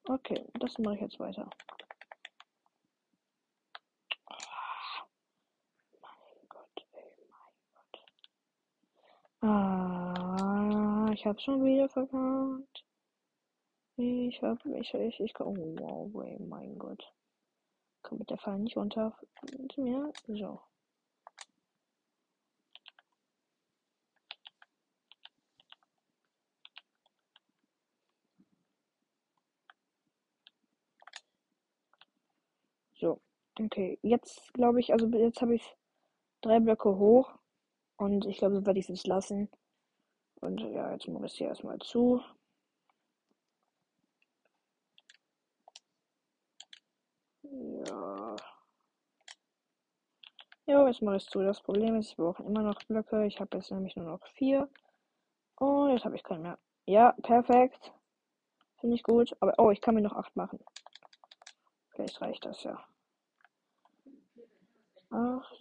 [0.08, 1.48] Okay, das mache ich jetzt weiter.
[9.42, 12.84] Ah, ich habe schon wieder verkackt.
[13.96, 17.12] Ich hab, ich, ich, ich, oh wow, mein Gott.
[18.02, 19.16] Kommt der Fall nicht runter
[19.72, 20.12] zu mir?
[20.26, 20.60] So.
[33.00, 33.18] So,
[33.66, 33.98] okay.
[34.02, 35.76] Jetzt glaube ich, also jetzt habe ich
[36.40, 37.32] drei Blöcke hoch.
[37.96, 39.50] Und ich glaube, so werde ich es lassen.
[40.40, 42.22] Und ja, jetzt mache ich es hier erstmal zu.
[47.42, 48.36] Ja.
[50.66, 51.42] Ja, jetzt mache ich es zu.
[51.42, 53.26] Das Problem ist, ich brauche immer noch Blöcke.
[53.26, 54.70] Ich habe jetzt nämlich nur noch vier.
[55.56, 56.58] Und jetzt habe ich keinen mehr.
[56.86, 57.92] Ja, perfekt.
[58.80, 59.36] Finde ich gut.
[59.40, 60.58] Aber, oh, ich kann mir noch acht machen.
[61.90, 62.82] Vielleicht reicht das ja.
[65.10, 65.56] Acht.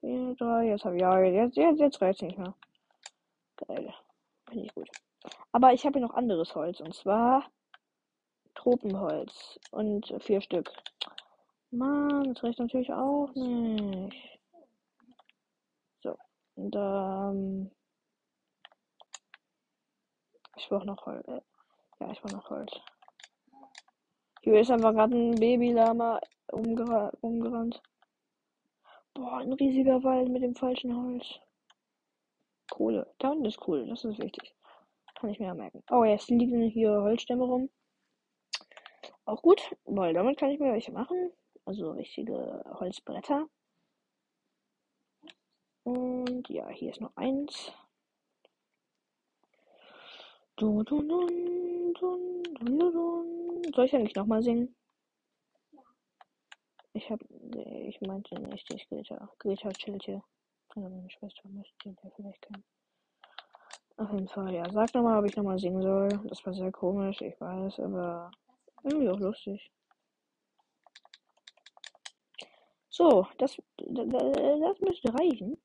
[0.00, 0.66] Vier, drei.
[0.68, 2.54] Jetzt habe ich, ja, jetzt, jetzt, jetzt reicht es nicht mehr.
[3.56, 3.94] Geil.
[4.48, 4.88] Finde ich gut.
[5.52, 6.80] Aber ich habe hier noch anderes Holz.
[6.80, 7.50] Und zwar
[8.54, 9.58] Tropenholz.
[9.70, 10.70] Und vier Stück.
[11.70, 14.40] Mann, das reicht natürlich auch nicht.
[16.02, 16.16] So.
[16.56, 17.70] Und ähm.
[20.56, 21.26] Ich brauche noch Holz.
[21.28, 21.40] Äh,
[22.00, 22.72] ja, ich brauche noch Holz.
[24.44, 27.80] Hier ist einfach gerade ein Babylama umger umgerannt.
[29.14, 31.38] Boah, ein riesiger Wald mit dem falschen Holz.
[32.68, 33.06] Kohle.
[33.18, 34.56] Da unten ist Kohle, das ist wichtig.
[35.14, 35.84] Kann ich mir merken.
[35.90, 37.70] Oh, jetzt liegen hier Holzstämme rum.
[39.26, 41.30] Auch gut, weil damit kann ich mir welche machen.
[41.64, 43.46] Also richtige Holzbretter.
[45.84, 47.72] Und ja, hier ist noch eins.
[50.62, 51.02] Dun, dun.
[53.74, 54.72] Soll ich eigentlich nochmal singen?
[56.92, 57.18] Ich hab.
[57.88, 59.28] Ich meinte nicht, ich Greta.
[59.40, 60.22] Greta chillt hier.
[60.68, 62.62] Also meine Schwester möchte den vielleicht kennen.
[63.96, 64.70] Auf jeden Fall, ja.
[64.70, 66.08] Sag nochmal, ob ich nochmal singen soll.
[66.26, 68.30] Das war sehr komisch, ich weiß, aber
[68.84, 69.68] irgendwie auch lustig.
[72.88, 75.58] So, das, das, das müsste reichen.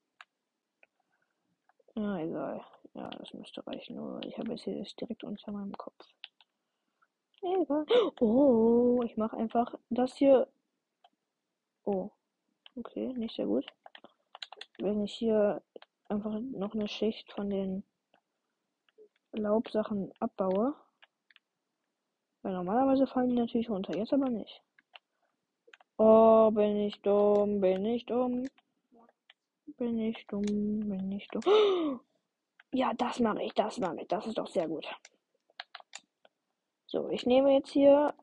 [1.94, 2.64] Ja, egal.
[2.98, 3.94] Ja, das müsste reichen.
[3.94, 6.04] Nur ich habe jetzt hier direkt unter meinem Kopf.
[8.20, 10.48] Oh, ich mache einfach das hier.
[11.84, 12.10] Oh,
[12.76, 13.64] okay, nicht sehr gut.
[14.78, 15.62] Wenn ich hier
[16.08, 17.84] einfach noch eine Schicht von den
[19.30, 20.74] Laubsachen abbaue.
[22.42, 24.60] Weil normalerweise fallen die natürlich runter, jetzt aber nicht.
[25.98, 28.48] Oh, bin ich dumm, bin ich dumm.
[29.76, 32.00] Bin ich dumm, bin ich dumm.
[32.72, 34.08] Ja, das mache ich, das mache ich.
[34.08, 34.86] Das ist doch sehr gut.
[36.86, 38.14] So, ich nehme jetzt hier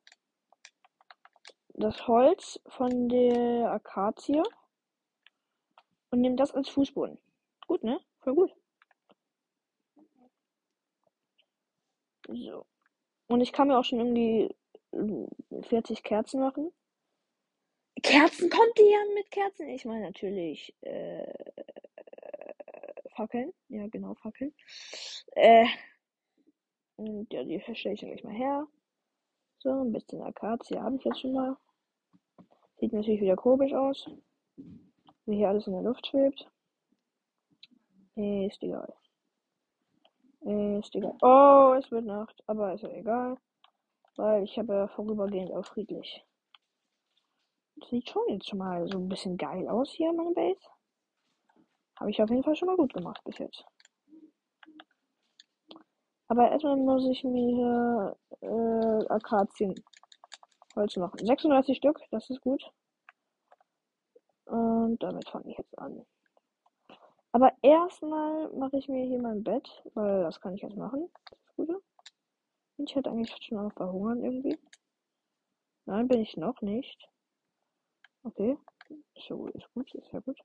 [1.69, 4.41] das Holz von der Akazie
[6.10, 7.17] und nehme das als Fußboden.
[7.67, 7.99] Gut, ne?
[8.19, 8.53] Voll gut.
[12.27, 12.65] So.
[13.27, 14.55] Und ich kann mir auch schon irgendwie
[15.63, 16.71] 40 Kerzen machen.
[18.01, 19.67] Kerzen kommt die an mit Kerzen?
[19.69, 21.34] Ich meine natürlich äh,
[23.15, 23.54] Fackeln.
[23.69, 24.54] Ja, genau, Fackeln.
[25.32, 25.65] Äh,
[26.97, 28.67] und ja, die stelle ich gleich mal her.
[29.60, 31.58] So, ein bisschen Akazie habe ich jetzt schon mal.
[32.78, 34.08] Sieht natürlich wieder komisch aus.
[35.25, 36.47] Wie hier alles in der Luft schwebt.
[38.15, 38.93] Ist egal.
[40.41, 41.17] Ist egal.
[41.21, 43.38] Oh, es wird Nacht, aber ist ja egal.
[44.15, 46.23] Weil ich habe ja vorübergehend auch friedlich.
[47.89, 50.65] Sieht schon jetzt schon mal so ein bisschen geil aus hier, meine Base.
[51.99, 53.65] Habe ich auf jeden Fall schon mal gut gemacht bis jetzt.
[56.27, 59.75] Aber erstmal muss ich mir äh, Akazien
[60.75, 61.25] Holz machen.
[61.25, 62.71] 36 Stück, das ist gut.
[64.45, 66.05] Und damit fange ich jetzt an.
[67.31, 71.12] Aber erstmal mache ich mir hier mein Bett, weil das kann ich jetzt machen.
[71.29, 71.84] Das ist gut.
[72.77, 74.58] Und ich hätte eigentlich schon auf verhungern irgendwie.
[75.86, 77.10] Nein, bin ich noch nicht.
[78.23, 78.58] Okay.
[79.27, 80.39] So, ist gut, ist ja gut.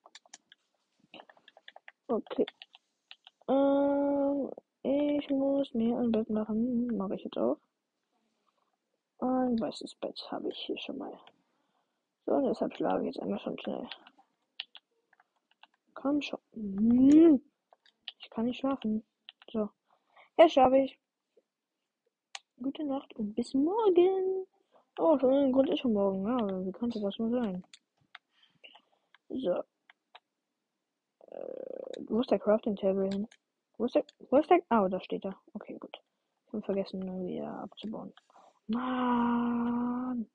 [2.11, 2.45] Okay.
[3.47, 4.51] Ähm,
[4.83, 6.89] ich muss mir ein Bett machen.
[6.97, 7.59] Mache ich jetzt auch.
[9.21, 11.17] Ein weißes Bett habe ich hier schon mal.
[12.27, 13.89] So, und deshalb schlafe ich jetzt einmal schon schnell.
[15.95, 16.41] Komm schon.
[16.55, 17.41] Hm.
[18.19, 19.05] Ich kann nicht schlafen.
[19.53, 19.71] So.
[20.37, 20.99] Jetzt schlafe ich.
[22.61, 24.49] Gute Nacht und bis morgen.
[24.99, 26.27] Oh, schon Grund ist schon morgen.
[26.27, 27.65] Ja, wie könnte das nur sein?
[29.29, 29.63] So.
[32.09, 33.29] Wo ist der Crafting Table hin?
[33.77, 34.05] Wo ist der?
[34.31, 34.61] Wo ist der?
[34.69, 35.37] Ah, da steht er.
[35.55, 35.97] Okay, gut.
[36.47, 38.13] Ich habe vergessen, ihn wieder abzubauen.
[38.67, 40.29] Mann!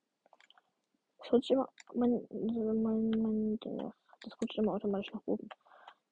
[1.19, 1.69] Das rutscht immer.
[1.93, 3.59] Mein, mein, mein,
[4.21, 5.49] das rutscht immer automatisch nach oben.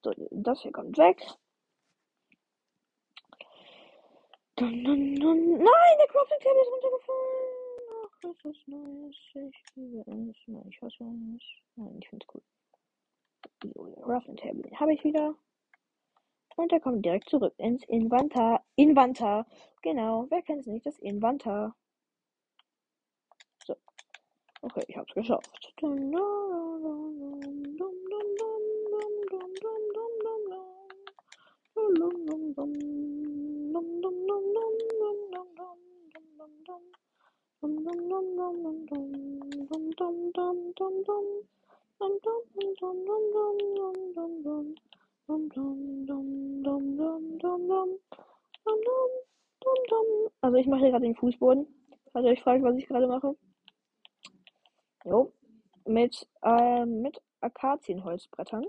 [0.03, 1.21] So, das hier kommt weg.
[4.55, 5.57] Dun, dun, dun.
[5.57, 7.53] Nein, der Crafting Table ist runtergefallen.
[8.05, 9.51] Ach, ist das nice.
[9.51, 10.37] Ich liebe es.
[10.47, 11.43] Nein, ich hasse es.
[11.75, 12.41] Nein, ich finde es cool.
[13.63, 15.35] So, der Crafting Table habe ich wieder.
[16.55, 18.63] Und er kommt direkt zurück ins Inventar.
[18.75, 19.47] Inventar.
[19.81, 20.85] Genau, wer kennt es nicht?
[20.85, 21.75] Das Inventar.
[23.65, 23.75] So.
[24.61, 25.73] Okay, ich hab's geschafft.
[50.41, 51.65] Also ich mache hier gerade den Fußboden.
[52.11, 53.35] Falls ihr euch fragt, was ich gerade mache.
[55.05, 55.33] Jo.
[55.85, 58.65] Mit, äh, mit Akazienholzbrettern.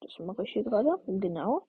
[0.00, 1.00] Das mache ich hier gerade.
[1.06, 1.66] Genau.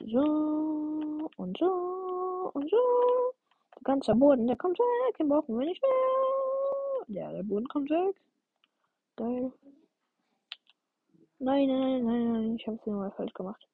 [0.00, 3.35] So und so und so.
[3.86, 5.16] Der ganze Boden, der kommt weg.
[5.16, 7.22] Den brauchen wir nicht mehr.
[7.22, 8.16] Ja, der Boden kommt weg.
[9.14, 9.52] Geil.
[11.38, 13.64] Nein, nein, nein, nein, ich hab's nur mal falsch gemacht.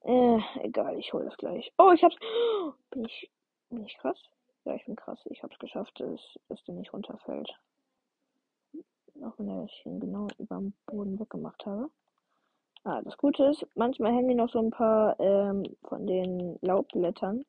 [0.00, 1.72] Äh, egal, ich hole das gleich.
[1.78, 2.16] Oh, ich hab's.
[2.90, 3.30] Bin ich,
[3.70, 4.18] bin ich krass?
[4.64, 5.20] Ja, ich bin krass.
[5.26, 7.48] Ich hab's geschafft, dass, dass der nicht runterfällt.
[9.22, 11.88] Auch wenn ich ihn genau über dem Boden weggemacht habe.
[12.82, 17.44] Ah, das Gute ist, manchmal hängen noch so ein paar ähm, von den Laubblättern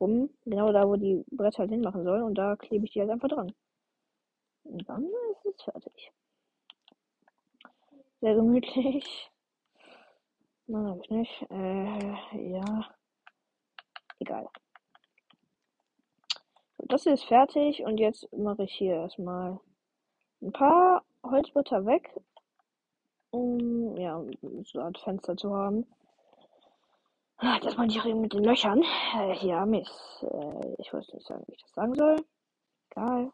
[0.00, 0.30] rum.
[0.44, 2.22] Genau da, wo die Bretter halt hinmachen sollen.
[2.22, 3.52] Und da klebe ich die halt einfach dran.
[4.64, 6.12] Und dann ist es fertig.
[8.20, 9.30] Sehr gemütlich.
[10.66, 11.46] Nein, hab ich nicht.
[11.50, 12.94] Äh, ja.
[14.18, 14.48] Egal.
[16.76, 19.58] So, das ist fertig und jetzt mache ich hier erstmal
[20.42, 22.14] ein paar Holzbretter weg
[23.30, 24.22] um ja,
[24.64, 25.86] so Art Fenster zu haben.
[27.42, 28.82] Ah, Das meine ich auch eben mit den Löchern.
[29.16, 30.22] Äh, hier, Mist.
[30.22, 32.16] Äh, ich weiß nicht sagen, wie ich das sagen soll.
[32.90, 33.32] Egal.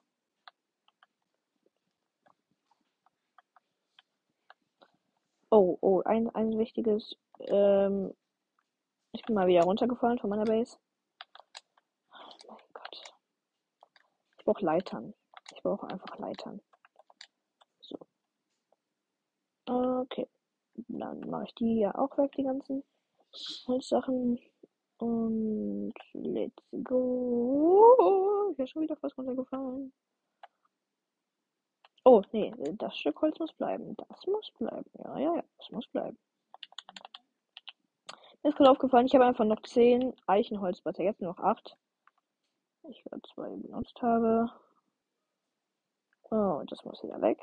[5.51, 7.17] Oh, oh, ein, ein wichtiges.
[7.41, 8.15] Ähm,
[9.11, 10.77] ich bin mal wieder runtergefallen von meiner Base.
[12.47, 13.15] Mein Gott.
[14.39, 15.15] Ich brauche Leitern.
[15.53, 16.61] Ich brauche einfach Leitern.
[17.81, 17.99] So.
[19.67, 20.29] Okay.
[20.89, 22.85] Dann mache ich die ja auch weg, die ganzen
[23.67, 24.39] Holzsachen.
[24.99, 28.49] Und let's go.
[28.51, 29.93] Ich bin schon wieder fast runtergefallen.
[32.05, 33.97] Oh, nee, das Stück Holz muss bleiben.
[33.97, 34.91] Das muss bleiben.
[34.95, 36.17] Ja, ja, ja, das muss bleiben.
[38.43, 41.03] Mir ist gerade aufgefallen, ich habe einfach noch 10 Eichenholzblätter.
[41.03, 41.77] Jetzt noch 8.
[42.89, 44.49] Ich gerade zwei benutzt habe.
[46.31, 47.41] Oh, das muss wieder weg.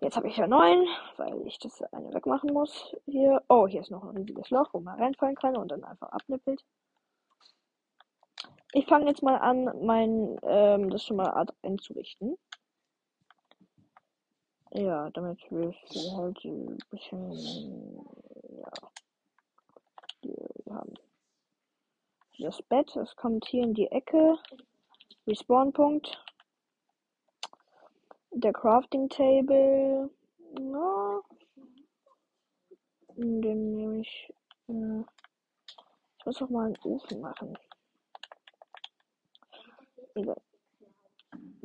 [0.00, 0.86] Jetzt habe ich ja 9,
[1.16, 2.94] weil ich das eine wegmachen muss.
[3.06, 3.42] Hier.
[3.48, 6.62] Oh, hier ist noch ein riesiges Loch, wo man reinfallen kann und dann einfach abnippelt.
[8.72, 12.36] Ich fange jetzt mal an, mein, ähm, das schon mal einzurichten.
[14.72, 15.72] Ja, damit wir
[16.16, 17.32] halt ein bisschen,
[18.50, 18.72] ja,
[20.20, 20.92] wir haben
[22.38, 24.36] das Bett, das kommt hier in die Ecke,
[25.26, 26.22] Respawn-Punkt,
[28.36, 30.10] der Crafting Table,
[30.60, 31.20] na,
[33.16, 34.32] den nehme ich,
[34.68, 35.00] äh,
[36.18, 37.56] ich muss auch mal einen Ofen machen.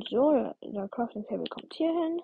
[0.09, 2.21] So, der Crafting Table kommt hier hin.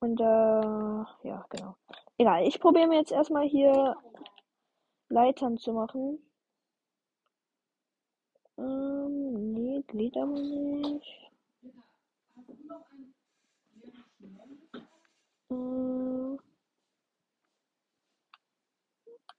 [0.00, 1.76] Und äh, ja, genau.
[2.16, 3.96] Egal, ich probiere mir jetzt erstmal hier
[5.10, 6.18] Leitern zu machen.
[8.56, 11.29] Ähm, nee, geht nicht.
[15.50, 16.38] Ähm,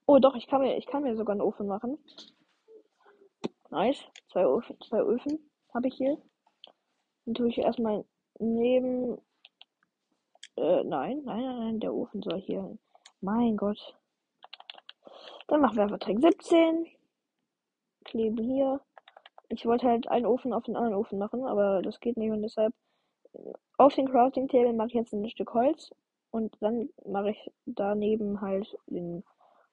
[0.06, 1.98] oh doch, ich kann mir, ich kann mir sogar einen Ofen machen.
[3.70, 4.04] Nice.
[4.30, 6.18] Zwei Öfen, zwei Öfen habe ich hier.
[7.24, 8.04] Dann tue ich erstmal
[8.38, 9.18] neben.
[10.56, 12.76] Äh, nein, nein, nein, nein, der Ofen soll hier.
[13.20, 13.96] Mein Gott.
[15.46, 16.86] Dann machen wir einfach Trick 17.
[18.04, 18.80] Kleben hier.
[19.48, 22.42] Ich wollte halt einen Ofen auf den anderen Ofen machen, aber das geht nicht und
[22.42, 22.74] deshalb
[23.78, 25.90] auf den Crafting Table mache ich jetzt ein Stück Holz
[26.30, 29.24] und dann mache ich daneben halt den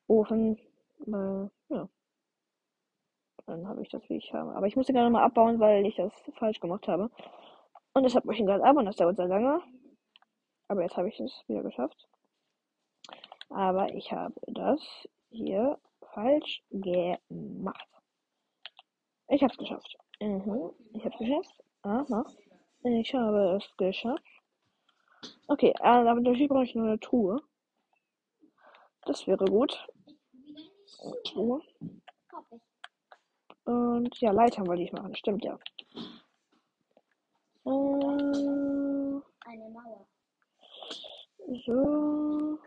[0.07, 0.57] Ofen.
[1.07, 1.89] Äh, ja.
[3.45, 4.55] Dann habe ich das, wie ich habe.
[4.55, 7.09] Aber ich musste gerade mal abbauen, weil ich das falsch gemacht habe.
[7.93, 9.61] Und deshalb mache ich ihn gerade ab und das dauert sehr lange.
[10.67, 12.07] Aber jetzt habe ich es wieder geschafft.
[13.49, 15.79] Aber ich habe das hier
[16.13, 17.87] falsch gemacht.
[19.29, 19.97] Ich habe es geschafft.
[20.19, 20.71] Mhm.
[20.93, 21.63] Ich habe es geschafft.
[21.81, 22.25] Aha.
[22.83, 24.23] Ich habe es geschafft.
[25.47, 27.41] Okay, äh, aber dafür brauche ich nur eine Truhe.
[29.05, 29.87] Das wäre gut.
[31.25, 31.61] Truhe.
[33.65, 35.15] Und ja, Leitern wollte ich machen.
[35.15, 35.59] Stimmt ja.
[37.65, 37.69] Äh,
[39.45, 40.07] Eine Mauer.
[41.65, 42.59] so.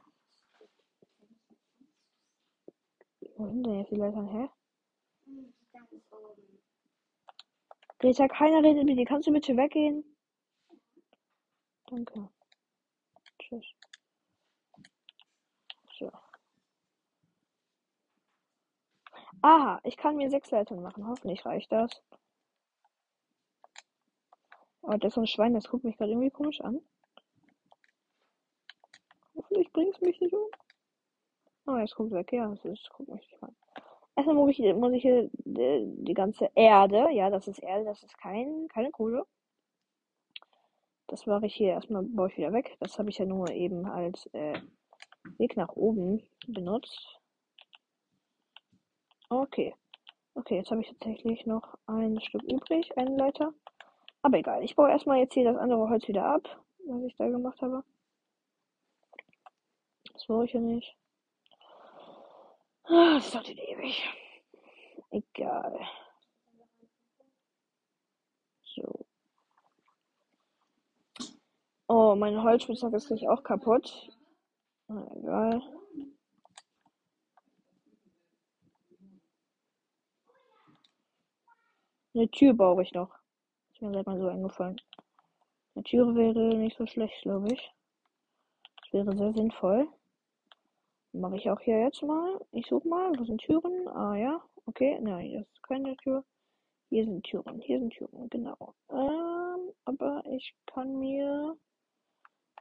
[3.36, 4.28] Wo sind denn jetzt die Leitern?
[4.28, 4.48] Hä?
[8.02, 9.04] Greta, keiner redet mit dir.
[9.04, 10.04] Kannst du bitte weggehen?
[11.86, 12.28] Danke.
[13.38, 13.64] Tschüss.
[16.00, 16.10] So.
[19.40, 21.06] Aha, ich kann mir sechs Leitern machen.
[21.06, 22.02] Hoffentlich reicht das.
[24.82, 26.80] Aber das ist ein Schwein, das guckt mich gerade irgendwie komisch an.
[29.36, 30.50] Hoffentlich bringt es mich nicht um.
[31.66, 32.32] Oh, jetzt guckt weg.
[32.32, 33.54] Ja, ist, guckt mich nicht an.
[34.14, 38.02] Erstmal muss ich, muss ich hier die, die ganze Erde, ja, das ist Erde, das
[38.02, 39.24] ist kein, keine Kohle.
[41.06, 42.76] Das mache ich hier erstmal, baue ich wieder weg.
[42.80, 44.58] Das habe ich ja nur eben als äh,
[45.38, 47.20] Weg nach oben benutzt.
[49.28, 49.74] Okay.
[50.34, 53.52] Okay, jetzt habe ich tatsächlich noch ein Stück übrig, einen Leiter.
[54.22, 57.28] Aber egal, ich baue erstmal jetzt hier das andere Holz wieder ab, was ich da
[57.28, 57.84] gemacht habe.
[60.12, 60.96] Das brauche ich ja nicht.
[62.92, 64.02] Ah, Das dauert ewig.
[65.10, 65.80] Egal.
[68.74, 69.06] So.
[71.88, 74.08] Oh, meine Holzspitzhacke ist gleich auch kaputt.
[74.88, 75.62] Na, egal.
[82.14, 83.10] Eine Tür brauche ich noch.
[83.72, 84.80] Ist mir gerade mal so eingefallen.
[85.74, 87.72] Eine Tür wäre nicht so schlecht, glaube ich.
[88.82, 89.88] Das wäre sehr sinnvoll.
[91.12, 92.40] Mache ich auch hier jetzt mal.
[92.52, 93.12] Ich suche mal.
[93.18, 93.88] Wo sind Türen?
[93.88, 94.42] Ah ja.
[94.66, 94.98] Okay.
[95.00, 96.24] Nein, hier ist keine Tür.
[96.88, 97.60] Hier sind Türen.
[97.60, 98.28] Hier sind Türen.
[98.30, 98.74] Genau.
[98.90, 101.56] Ähm, aber ich kann mir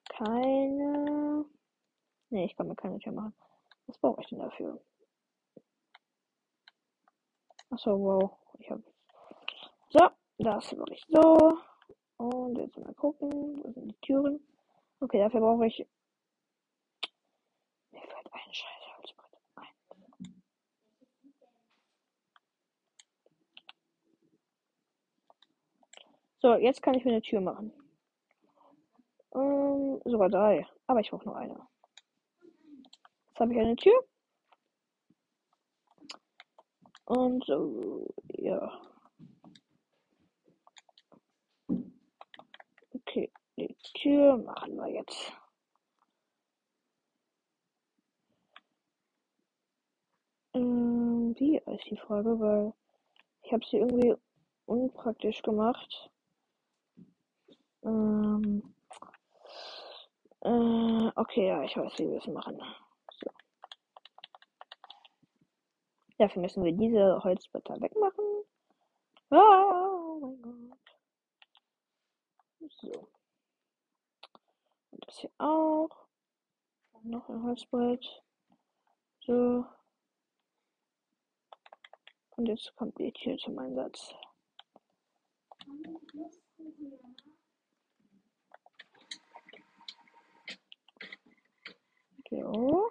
[0.10, 1.46] keine.
[2.30, 3.34] Nee, ich kann mir keine Tür machen.
[3.88, 4.82] Was brauche ich denn dafür?
[7.70, 8.32] Achso, wow.
[8.60, 8.82] Ich hab.
[9.90, 11.58] So, das mache ich so.
[12.18, 13.32] Und jetzt mal gucken.
[13.64, 14.40] Wo sind die Türen?
[15.00, 15.86] Okay, dafür brauche ich.
[17.92, 20.44] Mir fällt ein scheiß Holzbrett ein.
[26.42, 27.72] So, jetzt kann ich mir eine Tür machen.
[29.36, 30.66] Ähm, sogar drei.
[30.88, 31.68] Aber ich brauche nur eine.
[33.30, 33.94] Jetzt habe ich eine Tür.
[37.06, 38.82] Und so, ja.
[42.94, 45.34] Okay, die Tür machen wir jetzt.
[50.56, 52.74] Ähm, wie ist die Frage, weil
[53.44, 54.16] ich habe sie irgendwie
[54.66, 56.10] unpraktisch gemacht.
[57.84, 58.76] Ähm,
[60.42, 62.60] äh, okay, ja, ich weiß, wie wir es machen.
[63.20, 63.32] So.
[66.18, 68.26] Dafür müssen wir diese Holzbretter wegmachen.
[69.30, 69.90] Ah,
[70.22, 70.80] oh mein Gott.
[72.70, 73.10] So.
[74.92, 75.90] Und das hier auch.
[77.04, 78.24] Noch ein Holzbrett.
[79.22, 79.66] So.
[82.32, 84.14] Und jetzt kommt die Tür zum Einsatz.
[92.32, 92.90] So.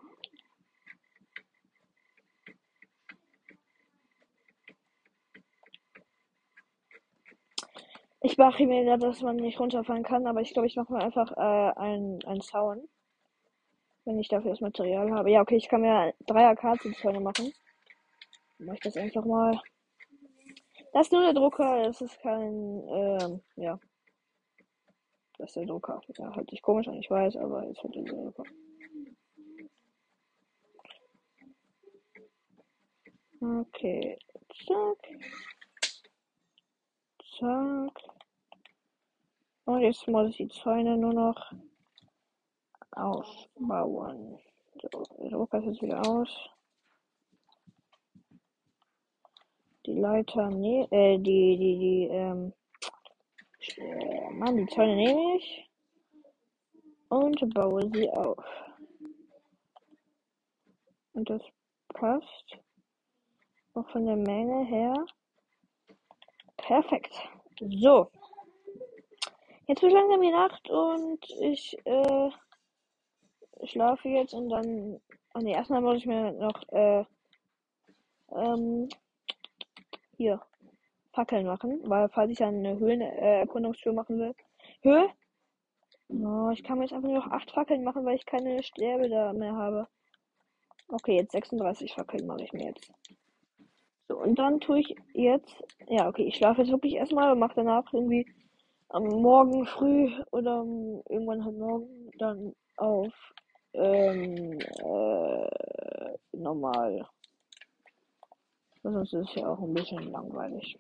[8.23, 11.01] Ich mache mir gerade, dass man nicht runterfallen kann, aber ich glaube, ich mache mir
[11.01, 12.87] einfach äh, einen, einen Zaun.
[14.05, 15.31] Wenn ich dafür das Material habe.
[15.31, 17.51] Ja, okay, ich kann mir drei Akazenzäune machen.
[18.59, 19.59] Dann mache ich das einfach mal.
[20.93, 23.79] Das ist nur der Drucker, das ist kein, ähm, ja.
[25.39, 26.03] Das ist der Drucker.
[26.19, 28.45] Ja, hört sich komisch an, ich weiß, aber jetzt wird der Drucker.
[33.43, 34.19] Okay,
[34.67, 34.99] zack.
[37.39, 37.97] Zack.
[39.65, 41.53] Und jetzt muss ich die Zäune nur noch
[42.91, 44.39] aufbauen.
[44.83, 46.29] So, Drucker ist jetzt wieder aus.
[49.87, 52.53] Die Leiter, ne, äh, die, die, die, ähm,
[53.79, 55.71] äh, Mann, die Zäune nehme ich
[57.09, 58.45] und baue sie auf.
[61.15, 61.43] Und das
[61.89, 62.60] passt
[63.75, 64.95] auch von der Menge her.
[66.57, 67.13] Perfekt.
[67.61, 68.11] So.
[69.67, 72.31] Jetzt wird langsam die Nacht und ich äh,
[73.65, 75.01] schlafe jetzt und dann.
[75.33, 77.05] Ah ne, erstmal muss ich mir noch äh,
[78.33, 78.89] ähm,
[80.17, 80.41] hier
[81.13, 84.35] Fackeln machen, weil falls ich dann eine Höhlenerkundungstour machen will.
[84.83, 85.09] Höhe?
[86.09, 89.09] Oh, ich kann mir jetzt einfach nur noch 8 Fackeln machen, weil ich keine Sterbe
[89.09, 89.87] da mehr habe.
[90.89, 92.93] Okay, jetzt 36 Fackeln mache ich mir jetzt.
[94.11, 95.55] So, und dann tue ich jetzt.
[95.87, 98.27] Ja, okay, ich schlafe jetzt wirklich erstmal und mache danach irgendwie
[98.89, 103.15] am Morgen früh oder um, irgendwann halt morgen dann auf
[103.73, 107.07] ähm, äh, normal.
[108.83, 110.77] Sonst ist es ja auch ein bisschen langweilig.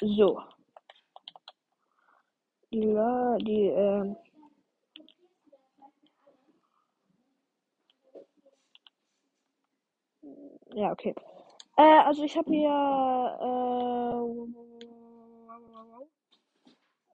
[0.00, 0.40] So.
[2.72, 2.96] Die,
[3.44, 4.16] die, ähm,
[10.74, 11.14] ja, okay.
[11.76, 12.68] Äh, also ich habe hier
[13.40, 14.22] äh,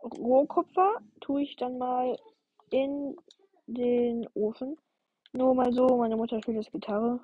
[0.07, 2.17] Rohkupfer, tue ich dann mal
[2.71, 3.17] in
[3.67, 4.77] den Ofen.
[5.33, 7.21] Nur mal so, meine Mutter spielt jetzt Gitarre.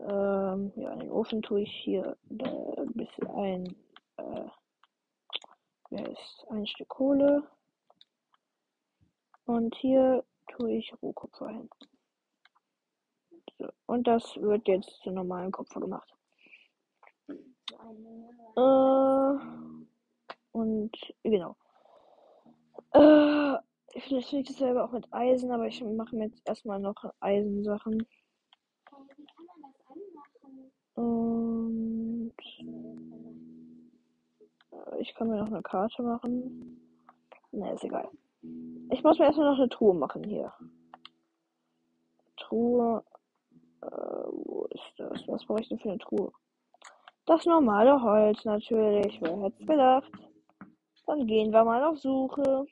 [0.00, 3.76] Ähm, ja, in den Ofen tue ich hier äh, ein bisschen ein,
[4.16, 4.48] äh,
[5.90, 7.44] wie heißt, ein Stück Kohle.
[9.44, 11.68] Und hier tue ich Rohkupfer hin.
[13.86, 16.12] Und das wird jetzt zu normalen Kupfer gemacht.
[17.78, 18.30] Eine.
[18.56, 19.38] Äh,
[20.52, 20.92] und
[21.22, 21.56] genau.
[22.92, 23.56] Äh,
[24.00, 27.12] vielleicht will ich das selber auch mit Eisen, aber ich mache mir jetzt erstmal noch
[27.20, 28.06] Eisensachen.
[30.94, 32.32] Und
[34.72, 36.80] äh, ich kann mir noch eine Karte machen.
[37.50, 38.08] Ne, ist egal.
[38.90, 40.52] Ich muss mir erstmal noch eine Truhe machen hier.
[42.36, 43.04] Truhe.
[43.82, 45.26] Äh, wo ist das?
[45.26, 46.32] Was brauche ich denn für eine Truhe?
[47.26, 49.20] Das normale Holz natürlich.
[49.20, 50.12] Wer hätte es gedacht?
[51.06, 52.66] Dann gehen wir mal auf Suche.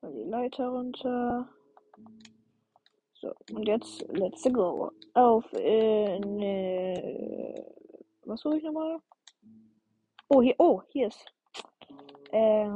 [0.00, 1.48] So, die Leiter runter.
[3.14, 4.90] So, und jetzt let's go.
[5.14, 7.64] Auf äh, ne,
[8.24, 8.98] was suche ich nochmal?
[10.28, 11.24] Oh, hier, oh, hier ist.
[12.30, 12.68] Äh,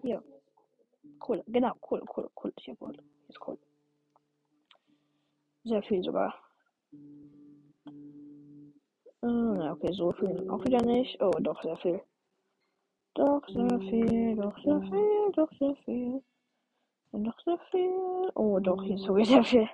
[0.00, 0.22] hier.
[1.18, 2.98] Kohle, genau, Kohle, Kohle, Kohle, hier Kohle.
[2.98, 3.58] Hier ist Kohle.
[5.64, 6.34] Sehr viel sogar.
[9.22, 11.20] Na, okay, so viel auch wieder nicht.
[11.22, 12.00] Oh, doch, sehr viel.
[13.14, 16.22] Doch, sehr viel, doch, sehr viel, doch, sehr viel.
[17.12, 18.32] Doch, sehr viel.
[18.34, 19.68] Oh, doch, hier ist sogar sehr viel.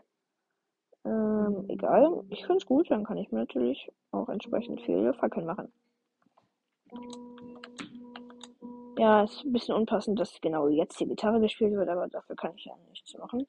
[1.05, 2.25] Ähm, egal.
[2.31, 5.73] Ich finde es gut, dann kann ich mir natürlich auch entsprechend viele Fackeln machen.
[8.99, 12.55] Ja, ist ein bisschen unpassend, dass genau jetzt die Gitarre gespielt wird, aber dafür kann
[12.57, 13.47] ich ja nichts machen.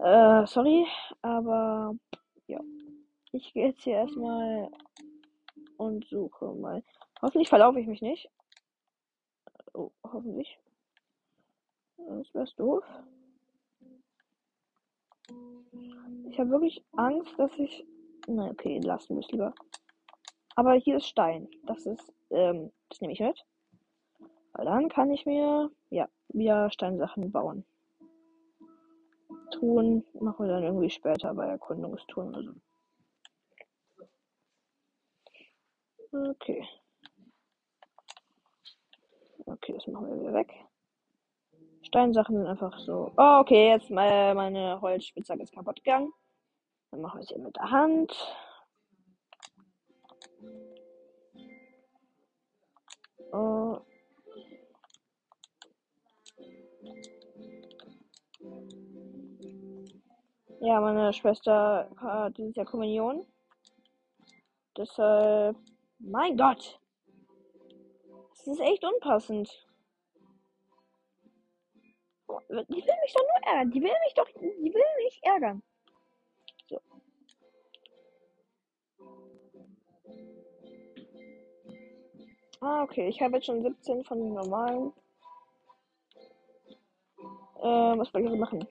[0.00, 0.86] Äh, sorry,
[1.22, 1.94] aber
[2.46, 2.60] ja.
[3.32, 4.70] Ich gehe jetzt hier erstmal
[5.76, 6.82] und suche mal.
[7.20, 8.30] Hoffentlich verlaufe ich mich nicht.
[9.74, 10.58] Oh, hoffentlich.
[11.96, 12.84] Das wäre doof.
[16.30, 17.84] Ich habe wirklich Angst, dass ich.
[18.26, 19.54] Na, okay, lassen wir es lieber.
[20.54, 21.48] Aber hier ist Stein.
[21.66, 23.44] Das ist, ähm, das nehme ich mit.
[24.52, 27.64] Weil dann kann ich mir, ja, wieder Steinsachen bauen.
[29.50, 32.52] Tun machen wir dann irgendwie später bei Erkundungstouren oder so.
[36.12, 36.66] Okay.
[39.44, 40.52] Okay, das machen wir wieder weg.
[41.82, 43.12] Steinsachen sind einfach so.
[43.16, 46.12] Oh, okay, jetzt meine, meine Holzspitzhacke ist kaputt gegangen.
[46.90, 48.12] Dann machen wir es hier mit der Hand.
[53.32, 53.80] Oh.
[60.60, 63.26] Ja, meine Schwester hat dieses Jahr Kommunion.
[64.76, 65.56] Deshalb.
[65.98, 66.80] Mein Gott!
[68.38, 69.68] Das ist echt unpassend.
[72.28, 73.70] Die will mich doch nur ärgern.
[73.70, 74.28] Die will mich doch.
[74.28, 75.62] Die will mich ärgern.
[76.68, 76.80] So.
[82.60, 83.08] Ah, okay.
[83.08, 84.92] Ich habe jetzt schon 17 von den normalen.
[87.56, 88.66] Äh, was soll ich machen?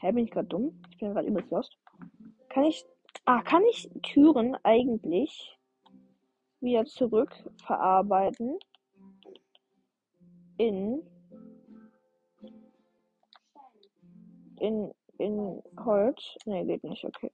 [0.00, 0.80] Hä, bin ich gerade dumm?
[0.90, 1.76] Ich bin gerade übelst lost.
[2.48, 2.84] Kann ich.
[3.24, 5.55] Ah, kann ich Türen eigentlich
[6.66, 7.32] wieder zurück?
[10.58, 11.02] In.
[14.58, 14.92] In.
[15.18, 16.36] In Holz?
[16.44, 17.32] Ne, geht nicht, okay.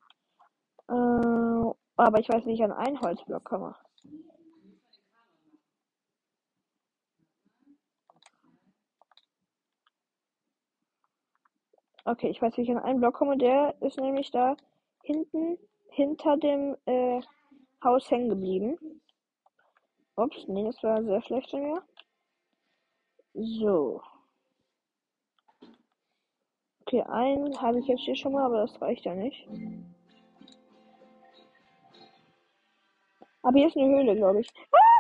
[0.89, 3.75] Äh, aber ich weiß, wie ich an einen Holzblock komme.
[12.05, 13.37] Okay, ich weiß, wie ich an einen Block komme.
[13.37, 14.57] Der ist nämlich da
[15.03, 15.59] hinten
[15.91, 17.21] hinter dem äh,
[17.83, 18.77] Haus hängen geblieben.
[20.17, 21.83] Ups, nee, das war sehr schlecht von mir.
[23.35, 24.03] So.
[26.83, 29.49] Okay, einen habe ich jetzt hier schon mal, aber das reicht ja nicht.
[33.43, 34.51] Aber hier ist eine Höhle, glaube ich.
[34.71, 34.93] Ah!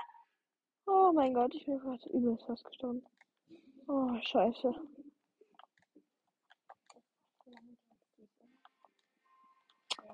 [0.86, 3.04] Oh mein Gott, ich bin gerade übelst fast gestorben.
[3.86, 4.74] Oh, scheiße.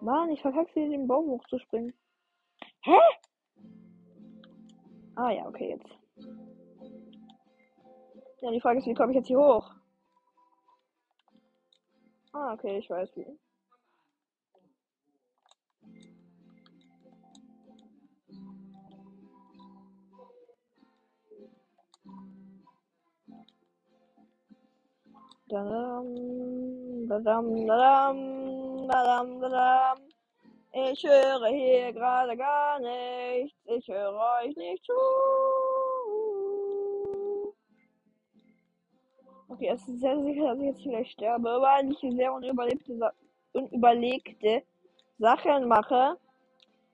[0.01, 1.95] Mann, ich verkacke hier den Baum hochzuspringen.
[2.83, 2.99] Hä?
[5.21, 5.91] Ah ja, okay, jetzt.
[8.41, 9.69] Ja, die Frage ist, wie komme ich jetzt hier hoch?
[12.33, 13.27] Ah, okay, ich weiß wie.
[25.49, 30.08] Dadam, dadam, dadam, dadam, dadam.
[30.81, 33.59] Ich höre hier gerade gar nichts.
[33.65, 34.93] Ich höre euch nicht zu.
[39.49, 43.13] Okay, es ist sehr sicher, dass ich jetzt vielleicht sterbe, weil ich sehr unüberlebte,
[43.53, 44.63] unüberlegte
[45.19, 46.17] Sachen mache.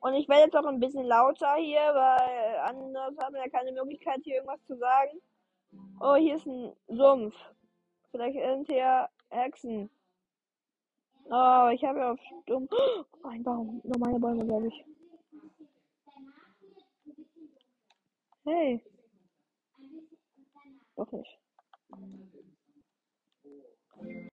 [0.01, 3.73] Und ich werde jetzt auch ein bisschen lauter hier, weil anders haben wir ja keine
[3.73, 5.21] Möglichkeit, hier irgendwas zu sagen.
[6.01, 7.35] Oh, hier ist ein Sumpf.
[8.13, 9.91] Vielleicht sind hier Hexen.
[11.31, 12.69] Oh, ich habe ja auf Stumm.
[12.71, 13.81] Oh, ein Baum.
[13.85, 14.85] Nur meine Bäume, glaube ich.
[18.45, 18.85] Hey.
[20.97, 21.39] Doch nicht.